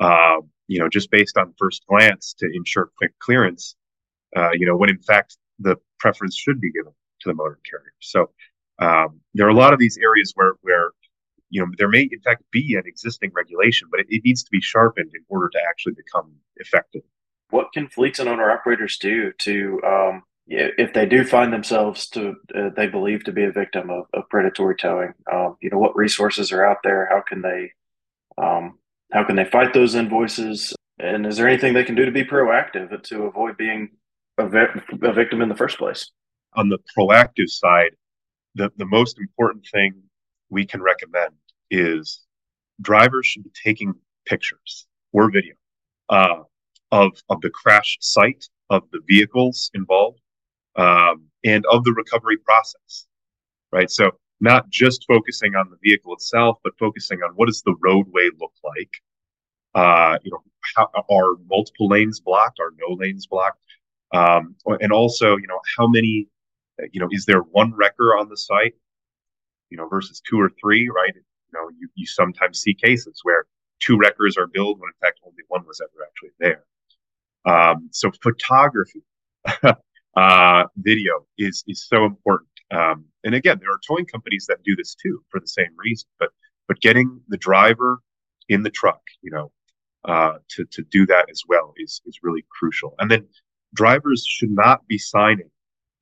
uh, 0.00 0.38
you 0.66 0.80
know, 0.80 0.88
just 0.88 1.10
based 1.10 1.38
on 1.38 1.54
first 1.58 1.86
glance 1.86 2.34
to 2.38 2.50
ensure 2.52 2.90
quick 2.98 3.12
clearance. 3.20 3.76
Uh, 4.36 4.50
you 4.52 4.66
know, 4.66 4.76
when 4.76 4.90
in 4.90 4.98
fact 4.98 5.36
the 5.60 5.76
preference 6.00 6.36
should 6.36 6.60
be 6.60 6.72
given 6.72 6.92
to 7.20 7.28
the 7.28 7.34
motor 7.34 7.60
carrier. 7.68 7.92
So 8.00 8.30
um, 8.80 9.20
there 9.34 9.46
are 9.46 9.50
a 9.50 9.54
lot 9.54 9.72
of 9.72 9.78
these 9.78 9.96
areas 9.98 10.32
where 10.34 10.54
where 10.62 10.90
you 11.50 11.60
know 11.60 11.70
there 11.78 11.88
may 11.88 12.08
in 12.10 12.20
fact 12.20 12.42
be 12.50 12.74
an 12.74 12.82
existing 12.86 13.30
regulation, 13.34 13.88
but 13.90 14.00
it, 14.00 14.06
it 14.08 14.22
needs 14.24 14.42
to 14.42 14.50
be 14.50 14.60
sharpened 14.60 15.12
in 15.14 15.24
order 15.28 15.48
to 15.50 15.58
actually 15.68 15.94
become 15.94 16.32
effective. 16.56 17.02
What 17.50 17.72
can 17.72 17.88
fleets 17.88 18.18
and 18.18 18.28
owner 18.28 18.50
operators 18.50 18.98
do 18.98 19.32
to 19.38 19.80
um, 19.86 20.22
if 20.46 20.92
they 20.92 21.06
do 21.06 21.24
find 21.24 21.52
themselves 21.52 22.08
to 22.10 22.34
uh, 22.54 22.70
they 22.76 22.86
believe 22.86 23.24
to 23.24 23.32
be 23.32 23.44
a 23.44 23.52
victim 23.52 23.90
of, 23.90 24.06
of 24.12 24.28
predatory 24.28 24.76
towing? 24.76 25.14
Um, 25.32 25.56
you 25.60 25.70
know 25.70 25.78
what 25.78 25.96
resources 25.96 26.52
are 26.52 26.64
out 26.64 26.78
there? 26.84 27.08
How 27.10 27.22
can 27.26 27.42
they 27.42 27.72
um, 28.36 28.78
how 29.12 29.24
can 29.24 29.36
they 29.36 29.44
fight 29.44 29.72
those 29.72 29.94
invoices? 29.94 30.74
And 30.98 31.26
is 31.26 31.36
there 31.36 31.48
anything 31.48 31.74
they 31.74 31.84
can 31.84 31.94
do 31.94 32.04
to 32.04 32.12
be 32.12 32.24
proactive 32.24 33.02
to 33.02 33.22
avoid 33.24 33.56
being 33.56 33.90
a, 34.38 34.48
vi- 34.48 34.82
a 35.02 35.12
victim 35.12 35.42
in 35.42 35.48
the 35.48 35.56
first 35.56 35.78
place? 35.78 36.10
on 36.54 36.68
the 36.68 36.78
proactive 36.96 37.48
side, 37.48 37.92
the, 38.54 38.70
the 38.76 38.86
most 38.86 39.18
important 39.18 39.66
thing 39.72 39.94
we 40.50 40.64
can 40.64 40.80
recommend 40.80 41.34
is 41.70 42.22
drivers 42.80 43.26
should 43.26 43.44
be 43.44 43.50
taking 43.64 43.94
pictures 44.26 44.86
or 45.12 45.30
video 45.30 45.54
uh, 46.08 46.42
of, 46.92 47.12
of 47.28 47.40
the 47.40 47.50
crash 47.50 47.98
site, 48.00 48.44
of 48.70 48.82
the 48.92 49.00
vehicles 49.08 49.70
involved, 49.74 50.20
um, 50.76 51.24
and 51.44 51.64
of 51.66 51.84
the 51.84 51.92
recovery 51.92 52.36
process, 52.38 53.06
right? 53.72 53.90
So 53.90 54.12
not 54.40 54.68
just 54.68 55.04
focusing 55.06 55.54
on 55.54 55.70
the 55.70 55.76
vehicle 55.82 56.14
itself, 56.14 56.58
but 56.64 56.72
focusing 56.78 57.22
on 57.22 57.30
what 57.34 57.46
does 57.46 57.62
the 57.62 57.74
roadway 57.80 58.28
look 58.40 58.52
like? 58.64 58.90
Uh, 59.74 60.18
you 60.22 60.30
know, 60.30 60.42
how, 60.76 60.88
are 61.10 61.36
multiple 61.48 61.88
lanes 61.88 62.20
blocked? 62.20 62.60
Are 62.60 62.72
no 62.78 62.94
lanes 62.94 63.26
blocked? 63.26 63.58
Um, 64.12 64.54
and 64.66 64.92
also, 64.92 65.36
you 65.36 65.46
know, 65.48 65.58
how 65.76 65.86
many 65.86 66.28
you 66.92 67.00
know, 67.00 67.08
is 67.10 67.24
there 67.24 67.40
one 67.40 67.72
wrecker 67.74 68.16
on 68.16 68.28
the 68.28 68.36
site, 68.36 68.74
you 69.70 69.76
know, 69.76 69.88
versus 69.88 70.20
two 70.28 70.40
or 70.40 70.50
three, 70.60 70.88
right? 70.88 71.14
You 71.14 71.22
know, 71.52 71.68
you, 71.78 71.88
you 71.94 72.06
sometimes 72.06 72.60
see 72.60 72.74
cases 72.74 73.20
where 73.22 73.46
two 73.80 73.96
wreckers 73.96 74.36
are 74.36 74.46
billed 74.46 74.80
when 74.80 74.88
in 74.88 75.06
fact 75.06 75.20
only 75.24 75.42
one 75.48 75.64
was 75.66 75.80
ever 75.80 76.06
actually 76.06 76.30
there. 76.38 76.64
Um, 77.44 77.88
so 77.92 78.10
photography, 78.22 79.02
uh, 80.16 80.64
video 80.76 81.26
is 81.38 81.64
is 81.66 81.86
so 81.86 82.04
important. 82.04 82.50
Um, 82.70 83.04
and 83.24 83.34
again, 83.34 83.58
there 83.60 83.70
are 83.70 83.80
towing 83.86 84.06
companies 84.06 84.46
that 84.48 84.58
do 84.64 84.74
this 84.76 84.94
too 84.94 85.22
for 85.30 85.40
the 85.40 85.46
same 85.46 85.74
reason. 85.76 86.08
But 86.18 86.30
but 86.68 86.80
getting 86.80 87.20
the 87.28 87.36
driver 87.36 88.00
in 88.48 88.62
the 88.62 88.70
truck, 88.70 89.00
you 89.22 89.30
know, 89.30 89.52
uh, 90.04 90.34
to 90.50 90.64
to 90.64 90.82
do 90.90 91.06
that 91.06 91.30
as 91.30 91.42
well 91.48 91.72
is 91.76 92.00
is 92.06 92.20
really 92.22 92.44
crucial. 92.50 92.94
And 92.98 93.10
then 93.10 93.26
drivers 93.74 94.24
should 94.26 94.50
not 94.50 94.86
be 94.86 94.98
signing 94.98 95.50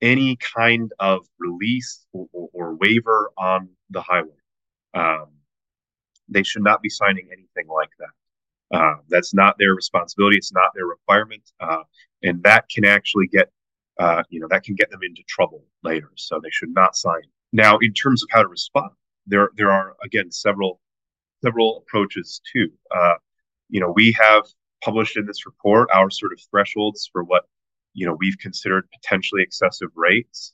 any 0.01 0.37
kind 0.55 0.91
of 0.99 1.25
release 1.39 2.05
or, 2.11 2.27
or, 2.33 2.49
or 2.53 2.75
waiver 2.75 3.31
on 3.37 3.69
the 3.89 4.01
highway. 4.01 4.29
Um, 4.93 5.27
they 6.27 6.43
should 6.43 6.63
not 6.63 6.81
be 6.81 6.89
signing 6.89 7.29
anything 7.31 7.67
like 7.73 7.89
that. 7.99 8.77
Uh, 8.77 8.95
that's 9.07 9.33
not 9.33 9.57
their 9.57 9.73
responsibility. 9.75 10.37
It's 10.37 10.51
not 10.53 10.71
their 10.75 10.85
requirement, 10.85 11.43
uh, 11.59 11.83
and 12.21 12.41
that 12.43 12.67
can 12.69 12.85
actually 12.85 13.27
get, 13.27 13.49
uh, 13.99 14.23
you 14.29 14.39
know, 14.39 14.47
that 14.49 14.63
can 14.63 14.75
get 14.75 14.89
them 14.91 15.01
into 15.03 15.23
trouble 15.27 15.63
later. 15.83 16.11
So 16.15 16.39
they 16.41 16.49
should 16.51 16.73
not 16.73 16.95
sign. 16.95 17.21
Now, 17.51 17.77
in 17.79 17.93
terms 17.93 18.23
of 18.23 18.29
how 18.31 18.41
to 18.43 18.47
respond, 18.47 18.91
there 19.27 19.49
there 19.55 19.71
are 19.71 19.95
again 20.03 20.31
several 20.31 20.81
several 21.43 21.77
approaches 21.79 22.41
too. 22.51 22.69
Uh, 22.91 23.15
you 23.69 23.79
know, 23.79 23.91
we 23.95 24.15
have 24.19 24.43
published 24.83 25.17
in 25.17 25.25
this 25.25 25.45
report 25.45 25.89
our 25.93 26.09
sort 26.09 26.33
of 26.33 26.39
thresholds 26.51 27.09
for 27.11 27.23
what 27.23 27.43
you 27.93 28.05
know 28.05 28.15
we've 28.19 28.37
considered 28.39 28.87
potentially 28.93 29.41
excessive 29.43 29.89
rates 29.95 30.53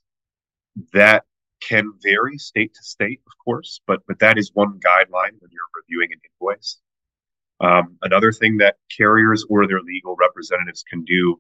that 0.94 1.26
can 1.62 1.92
vary 2.02 2.38
state 2.38 2.74
to 2.74 2.84
state 2.84 3.22
of 3.28 3.34
course 3.44 3.82
but 3.88 4.02
but 4.08 4.20
that 4.20 4.38
is 4.38 4.52
one 4.54 4.80
guideline 4.80 5.34
when 5.40 5.52
you're 5.52 5.74
reviewing 5.82 6.10
an 6.14 6.20
invoice 6.32 6.80
Um, 7.62 7.98
another 8.04 8.32
thing 8.32 8.58
that 8.58 8.78
carriers 8.96 9.46
or 9.50 9.68
their 9.68 9.82
legal 9.82 10.16
representatives 10.16 10.84
can 10.90 11.04
do 11.06 11.40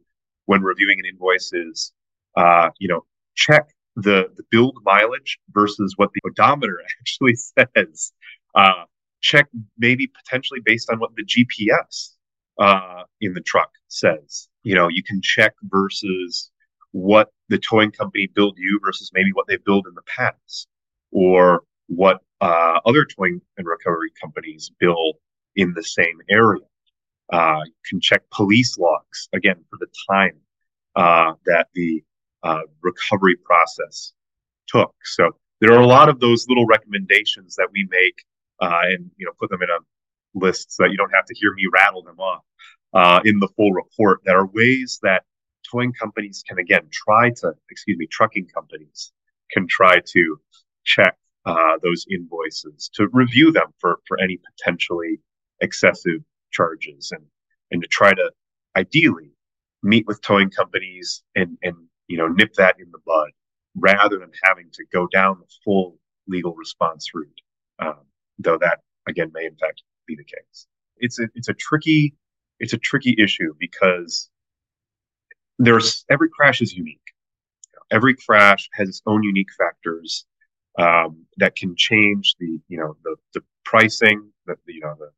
when 0.49 0.63
reviewing 0.63 0.97
an 0.97 1.05
invoice 1.05 1.53
is, 1.53 1.93
uh, 2.35 2.69
you 2.79 2.88
know, 2.88 3.05
check 3.35 3.69
the, 3.95 4.31
the 4.35 4.41
billed 4.49 4.79
mileage 4.83 5.38
versus 5.51 5.93
what 5.97 6.09
the 6.15 6.21
odometer 6.27 6.81
actually 6.99 7.35
says. 7.35 8.12
Uh, 8.55 8.85
check 9.21 9.45
maybe 9.77 10.07
potentially 10.07 10.59
based 10.65 10.89
on 10.89 10.97
what 10.97 11.12
the 11.15 11.23
GPS 11.23 12.15
uh, 12.57 13.03
in 13.21 13.35
the 13.35 13.41
truck 13.41 13.69
says. 13.89 14.49
You 14.63 14.73
know, 14.73 14.88
you 14.88 15.03
can 15.03 15.21
check 15.21 15.53
versus 15.65 16.49
what 16.93 17.29
the 17.49 17.59
towing 17.59 17.91
company 17.91 18.27
billed 18.33 18.57
you 18.57 18.79
versus 18.83 19.12
maybe 19.13 19.29
what 19.33 19.45
they 19.47 19.57
billed 19.57 19.85
in 19.85 19.93
the 19.93 20.01
past, 20.17 20.67
or 21.12 21.62
what 21.85 22.21
uh, 22.41 22.79
other 22.88 23.05
towing 23.05 23.39
and 23.57 23.67
recovery 23.67 24.09
companies 24.19 24.71
bill 24.79 25.13
in 25.55 25.75
the 25.75 25.83
same 25.83 26.17
area. 26.27 26.65
Uh, 27.31 27.61
you 27.65 27.73
can 27.87 28.01
check 28.01 28.23
police 28.31 28.77
logs 28.77 29.29
again 29.33 29.63
for 29.69 29.77
the 29.79 29.87
time 30.09 30.37
uh, 30.95 31.33
that 31.45 31.67
the 31.75 32.03
uh, 32.43 32.61
recovery 32.81 33.35
process 33.35 34.13
took. 34.67 34.93
So 35.03 35.31
there 35.61 35.73
are 35.73 35.81
a 35.81 35.87
lot 35.87 36.09
of 36.09 36.19
those 36.19 36.47
little 36.47 36.65
recommendations 36.65 37.55
that 37.55 37.69
we 37.71 37.87
make, 37.89 38.25
uh, 38.61 38.81
and 38.85 39.11
you 39.17 39.25
know, 39.25 39.33
put 39.39 39.49
them 39.49 39.61
in 39.61 39.69
a 39.69 39.79
list 40.33 40.71
so 40.71 40.83
that 40.83 40.91
you 40.91 40.97
don't 40.97 41.13
have 41.13 41.25
to 41.25 41.35
hear 41.35 41.53
me 41.53 41.65
rattle 41.71 42.03
them 42.03 42.19
off 42.19 42.43
uh, 42.93 43.19
in 43.25 43.39
the 43.39 43.47
full 43.55 43.73
report. 43.73 44.21
That 44.25 44.35
are 44.35 44.47
ways 44.47 44.99
that 45.03 45.23
towing 45.69 45.93
companies 45.93 46.43
can 46.47 46.59
again 46.59 46.87
try 46.91 47.31
to, 47.37 47.53
excuse 47.69 47.97
me, 47.97 48.07
trucking 48.07 48.47
companies 48.47 49.11
can 49.51 49.67
try 49.67 49.99
to 49.99 50.39
check 50.85 51.15
uh, 51.45 51.77
those 51.83 52.05
invoices 52.09 52.89
to 52.93 53.07
review 53.11 53.51
them 53.51 53.73
for 53.79 53.99
for 54.07 54.19
any 54.19 54.37
potentially 54.37 55.19
excessive 55.61 56.21
charges 56.51 57.12
and 57.12 57.23
and 57.71 57.81
to 57.81 57.88
try 57.88 58.13
to 58.13 58.31
ideally 58.75 59.31
meet 59.83 60.05
with 60.07 60.21
towing 60.21 60.49
companies 60.49 61.23
and 61.35 61.57
and 61.63 61.75
you 62.07 62.17
know 62.17 62.27
nip 62.27 62.53
that 62.53 62.75
in 62.79 62.89
the 62.91 62.99
bud 63.05 63.31
rather 63.75 64.17
than 64.17 64.31
having 64.43 64.69
to 64.73 64.83
go 64.91 65.07
down 65.07 65.38
the 65.39 65.47
full 65.63 65.97
legal 66.27 66.53
response 66.55 67.13
route 67.13 67.41
um, 67.79 68.01
though 68.39 68.57
that 68.57 68.79
again 69.07 69.31
may 69.33 69.45
in 69.45 69.55
fact 69.55 69.83
be 70.09 70.15
the 70.15 70.25
case. 70.25 70.67
It's 70.97 71.19
a 71.19 71.29
it's 71.35 71.47
a 71.47 71.53
tricky 71.53 72.15
it's 72.59 72.73
a 72.73 72.77
tricky 72.77 73.15
issue 73.17 73.53
because 73.57 74.29
there's 75.59 76.05
every 76.09 76.29
crash 76.29 76.62
is 76.62 76.73
unique. 76.73 76.99
Every 77.91 78.15
crash 78.15 78.69
has 78.73 78.89
its 78.89 79.01
own 79.05 79.23
unique 79.23 79.51
factors 79.57 80.25
um, 80.77 81.25
that 81.38 81.55
can 81.55 81.75
change 81.77 82.35
the 82.39 82.59
you 82.67 82.77
know 82.77 82.97
the, 83.03 83.15
the 83.33 83.41
pricing 83.63 84.31
the, 84.45 84.55
you 84.67 84.81
know 84.81 84.95
the 84.99 85.09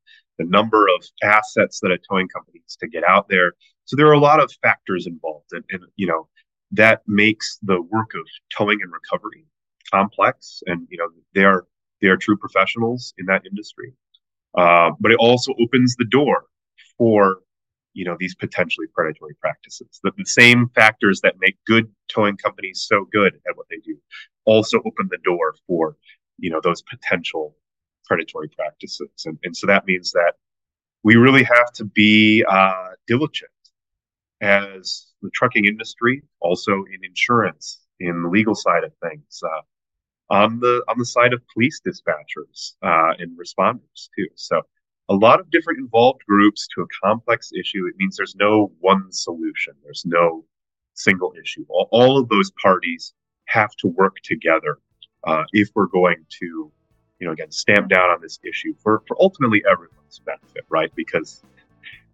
the 0.41 0.49
number 0.49 0.87
of 0.95 1.05
assets 1.23 1.79
that 1.81 1.91
a 1.91 1.97
towing 2.09 2.27
company 2.27 2.59
needs 2.59 2.75
to 2.77 2.87
get 2.87 3.03
out 3.03 3.27
there. 3.29 3.53
So 3.85 3.95
there 3.95 4.07
are 4.07 4.13
a 4.13 4.19
lot 4.19 4.41
of 4.41 4.51
factors 4.61 5.07
involved, 5.07 5.49
and, 5.51 5.63
and 5.69 5.81
you 5.95 6.07
know 6.07 6.27
that 6.71 7.01
makes 7.07 7.59
the 7.61 7.81
work 7.81 8.11
of 8.15 8.25
towing 8.57 8.79
and 8.81 8.91
recovery 8.91 9.45
complex. 9.91 10.63
And 10.65 10.87
you 10.89 10.97
know 10.97 11.07
they 11.35 11.43
are 11.43 11.65
they 12.01 12.07
are 12.07 12.17
true 12.17 12.37
professionals 12.37 13.13
in 13.17 13.25
that 13.27 13.45
industry, 13.45 13.93
uh, 14.57 14.91
but 14.99 15.11
it 15.11 15.17
also 15.19 15.53
opens 15.61 15.95
the 15.95 16.05
door 16.05 16.45
for 16.97 17.39
you 17.93 18.05
know 18.05 18.15
these 18.19 18.35
potentially 18.35 18.87
predatory 18.95 19.35
practices. 19.39 19.99
The, 20.03 20.11
the 20.17 20.25
same 20.25 20.69
factors 20.73 21.21
that 21.21 21.35
make 21.39 21.57
good 21.67 21.91
towing 22.07 22.37
companies 22.37 22.85
so 22.87 23.05
good 23.11 23.35
at 23.47 23.57
what 23.57 23.67
they 23.69 23.79
do 23.85 23.97
also 24.45 24.79
open 24.79 25.07
the 25.11 25.19
door 25.23 25.55
for 25.67 25.97
you 26.39 26.49
know 26.49 26.61
those 26.63 26.81
potential 26.81 27.55
predatory 28.11 28.49
practices. 28.49 29.09
And, 29.25 29.37
and 29.43 29.55
so 29.55 29.67
that 29.67 29.85
means 29.85 30.11
that 30.11 30.33
we 31.03 31.15
really 31.15 31.43
have 31.43 31.71
to 31.75 31.85
be 31.85 32.43
uh, 32.45 32.89
diligent 33.07 33.51
as 34.41 35.07
the 35.21 35.29
trucking 35.33 35.65
industry, 35.65 36.21
also 36.41 36.73
in 36.73 37.05
insurance, 37.05 37.79
in 38.01 38.23
the 38.23 38.29
legal 38.29 38.53
side 38.53 38.83
of 38.83 38.91
things, 39.01 39.41
uh, 39.45 39.61
on 40.29 40.59
the 40.59 40.83
on 40.89 40.97
the 40.97 41.05
side 41.05 41.31
of 41.31 41.41
police 41.53 41.79
dispatchers 41.87 42.73
uh, 42.83 43.13
and 43.19 43.37
responders 43.37 44.09
too. 44.17 44.27
So 44.35 44.61
a 45.07 45.15
lot 45.15 45.39
of 45.39 45.49
different 45.51 45.79
involved 45.79 46.21
groups 46.27 46.67
to 46.75 46.81
a 46.81 46.87
complex 47.03 47.51
issue. 47.57 47.85
It 47.87 47.95
means 47.97 48.17
there's 48.17 48.35
no 48.35 48.73
one 48.79 49.11
solution. 49.11 49.73
There's 49.83 50.03
no 50.05 50.43
single 50.95 51.33
issue. 51.41 51.65
All, 51.69 51.87
all 51.91 52.17
of 52.17 52.27
those 52.27 52.51
parties 52.61 53.13
have 53.45 53.71
to 53.77 53.87
work 53.87 54.17
together 54.23 54.79
uh, 55.25 55.43
if 55.53 55.69
we're 55.75 55.93
going 56.01 56.25
to 56.39 56.71
you 57.21 57.27
know, 57.27 57.33
again, 57.33 57.51
stamp 57.51 57.87
down 57.87 58.09
on 58.09 58.19
this 58.19 58.39
issue 58.43 58.73
for, 58.79 59.03
for 59.07 59.15
ultimately 59.21 59.63
everyone's 59.71 60.19
benefit, 60.25 60.65
right? 60.69 60.91
Because 60.95 61.43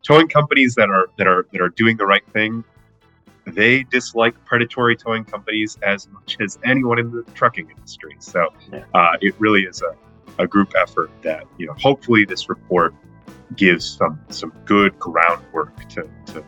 towing 0.04 0.28
companies 0.28 0.76
that 0.76 0.90
are 0.90 1.08
that 1.18 1.28
are 1.28 1.48
that 1.54 1.62
are 1.62 1.70
doing 1.70 1.96
the 1.96 2.06
right 2.06 2.28
thing, 2.34 2.64
they 3.46 3.84
dislike 3.84 4.36
predatory 4.46 4.98
towing 4.98 5.24
companies 5.24 5.78
as 5.82 6.10
much 6.10 6.36
as 6.42 6.60
anyone 6.66 7.00
in 7.00 7.10
the 7.10 7.24
trucking 7.34 7.70
industry. 7.70 8.18
So 8.20 8.50
uh, 8.94 9.12
it 9.22 9.34
really 9.40 9.64
is 9.64 9.82
a, 9.82 9.96
a 10.44 10.46
group 10.46 10.74
effort 10.80 11.10
that 11.22 11.46
you 11.58 11.68
know. 11.68 11.74
Hopefully, 11.80 12.26
this 12.26 12.50
report 12.50 12.94
gives 13.56 13.90
some 13.98 14.20
some 14.30 14.52
good 14.66 15.00
groundwork 15.00 15.88
to, 15.88 16.10
to 16.28 16.44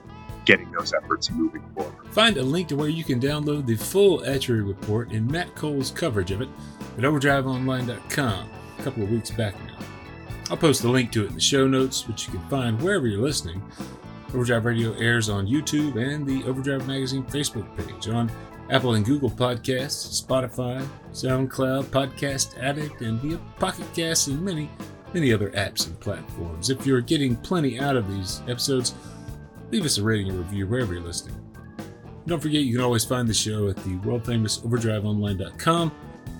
getting 0.49 0.71
those 0.71 0.93
efforts 0.93 1.29
moving 1.29 1.61
forward. 1.75 1.93
Find 2.11 2.35
a 2.37 2.41
link 2.41 2.69
to 2.69 2.75
where 2.75 2.89
you 2.89 3.03
can 3.03 3.19
download 3.19 3.67
the 3.67 3.75
full 3.75 4.21
ATRI 4.21 4.67
report 4.67 5.11
and 5.11 5.29
Matt 5.29 5.53
Cole's 5.53 5.91
coverage 5.91 6.31
of 6.31 6.41
it 6.41 6.49
at 6.97 7.03
overdriveonline.com 7.03 8.49
a 8.79 8.83
couple 8.83 9.03
of 9.03 9.11
weeks 9.11 9.29
back 9.29 9.53
now. 9.67 9.77
I'll 10.49 10.57
post 10.57 10.81
the 10.81 10.89
link 10.89 11.11
to 11.11 11.25
it 11.25 11.27
in 11.27 11.35
the 11.35 11.39
show 11.39 11.67
notes, 11.67 12.07
which 12.07 12.25
you 12.25 12.33
can 12.33 12.49
find 12.49 12.81
wherever 12.81 13.05
you're 13.05 13.21
listening. 13.21 13.61
Overdrive 14.29 14.65
Radio 14.65 14.93
airs 14.93 15.29
on 15.29 15.45
YouTube 15.45 15.97
and 15.97 16.25
the 16.25 16.43
Overdrive 16.49 16.87
Magazine 16.87 17.23
Facebook 17.25 17.67
page 17.77 18.07
on 18.07 18.31
Apple 18.71 18.95
and 18.95 19.05
Google 19.05 19.29
Podcasts, 19.29 20.19
Spotify, 20.19 20.83
SoundCloud, 21.11 21.85
Podcast 21.85 22.57
Addict, 22.59 23.01
and 23.01 23.19
via 23.19 23.37
Pocket 23.59 23.85
Casts 23.93 24.25
and 24.25 24.41
many, 24.41 24.67
many 25.13 25.31
other 25.31 25.51
apps 25.51 25.85
and 25.85 25.99
platforms. 25.99 26.71
If 26.71 26.87
you're 26.87 27.01
getting 27.01 27.35
plenty 27.35 27.79
out 27.79 27.95
of 27.95 28.11
these 28.11 28.41
episodes, 28.47 28.95
leave 29.71 29.85
us 29.85 29.97
a 29.97 30.03
rating 30.03 30.29
and 30.29 30.39
review 30.39 30.67
wherever 30.67 30.93
you're 30.93 31.03
listening. 31.03 31.35
Don't 32.27 32.39
forget, 32.39 32.61
you 32.61 32.75
can 32.75 32.83
always 32.83 33.05
find 33.05 33.27
the 33.27 33.33
show 33.33 33.69
at 33.69 33.77
the 33.77 33.95
world 33.97 34.25
famous 34.25 34.59
overdriveonline.com 34.59 35.91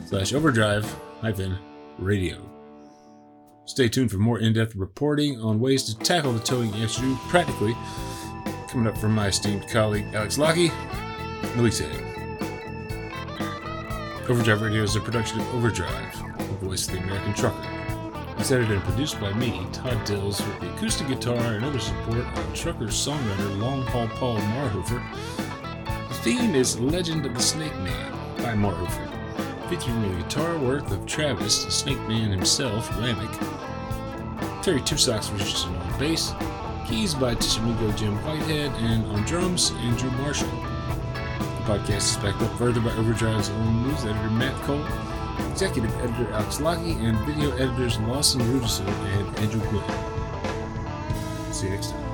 slash 0.06 0.34
overdrive 0.34 0.86
hyphen 1.22 1.58
radio. 1.98 2.38
Stay 3.66 3.88
tuned 3.88 4.12
for 4.12 4.18
more 4.18 4.40
in 4.40 4.54
depth 4.54 4.76
reporting 4.76 5.40
on 5.42 5.60
ways 5.60 5.84
to 5.84 5.98
tackle 6.00 6.34
the 6.34 6.40
towing 6.40 6.74
issue 6.76 7.16
practically. 7.28 7.76
Coming 8.68 8.88
up 8.88 8.98
from 8.98 9.14
my 9.16 9.28
esteemed 9.28 9.68
colleague 9.68 10.06
Alex 10.14 10.38
Lockie, 10.38 10.72
Elise. 11.56 11.82
Overdrive 14.30 14.62
Radio 14.62 14.84
is 14.84 14.96
a 14.96 15.00
production 15.00 15.40
of 15.40 15.56
Overdrive, 15.56 16.38
the 16.38 16.66
voice 16.66 16.88
of 16.88 16.94
the 16.94 17.00
American 17.00 17.34
trucker. 17.34 17.79
It's 18.40 18.52
edited 18.52 18.72
and 18.72 18.84
produced 18.84 19.20
by 19.20 19.34
me, 19.34 19.68
Todd 19.72 20.04
Dills, 20.06 20.42
with 20.42 20.60
the 20.62 20.74
acoustic 20.74 21.10
guitar 21.10 21.54
and 21.54 21.66
other 21.66 21.80
support 21.80 22.20
of 22.20 22.54
trucker 22.54 22.86
songwriter 22.86 23.60
Long 23.60 23.84
Haul 23.84 24.08
Paul 24.08 24.38
Marhofer. 24.38 25.04
The 26.08 26.16
theme 26.16 26.56
is 26.56 26.80
Legend 26.80 27.26
of 27.26 27.36
the 27.36 27.42
Snake 27.42 27.76
Man 27.76 28.12
by 28.38 28.54
Marhofer 28.54 29.10
featuring 29.70 30.02
the 30.02 30.24
guitar 30.24 30.58
work 30.58 30.90
of 30.90 31.06
Travis, 31.06 31.64
the 31.64 31.70
Snake 31.70 32.00
Man 32.08 32.32
himself, 32.32 32.90
Ramek. 32.94 34.64
Terry 34.64 34.82
Tussock's 34.82 35.30
Richardson 35.30 35.76
on 35.76 36.00
bass, 36.00 36.34
keys 36.88 37.14
by 37.14 37.36
Tishamigo 37.36 37.96
Jim 37.96 38.16
Whitehead, 38.26 38.72
and 38.82 39.06
on 39.12 39.22
drums, 39.26 39.72
Andrew 39.82 40.10
Marshall. 40.12 40.50
The 40.50 41.78
podcast 41.78 41.98
is 41.98 42.18
backed 42.18 42.42
up 42.42 42.58
further 42.58 42.82
by 42.82 42.92
Overdrive's 42.94 43.52
own 43.52 43.88
news 43.88 44.06
editor 44.06 44.32
Matt 44.32 44.56
Cole, 44.64 44.84
executive 45.52 45.94
editor 46.02 46.32
Alex 46.34 46.60
Lockie, 46.60 46.94
and 46.94 47.18
video 47.20 47.52
editors 47.58 48.00
Lawson 48.00 48.42
Rudison 48.42 48.88
and 48.88 49.40
Andrew 49.40 49.62
Gwynn. 49.70 49.84
See 51.54 51.68
you 51.68 51.74
next 51.74 51.92
time. 51.92 52.09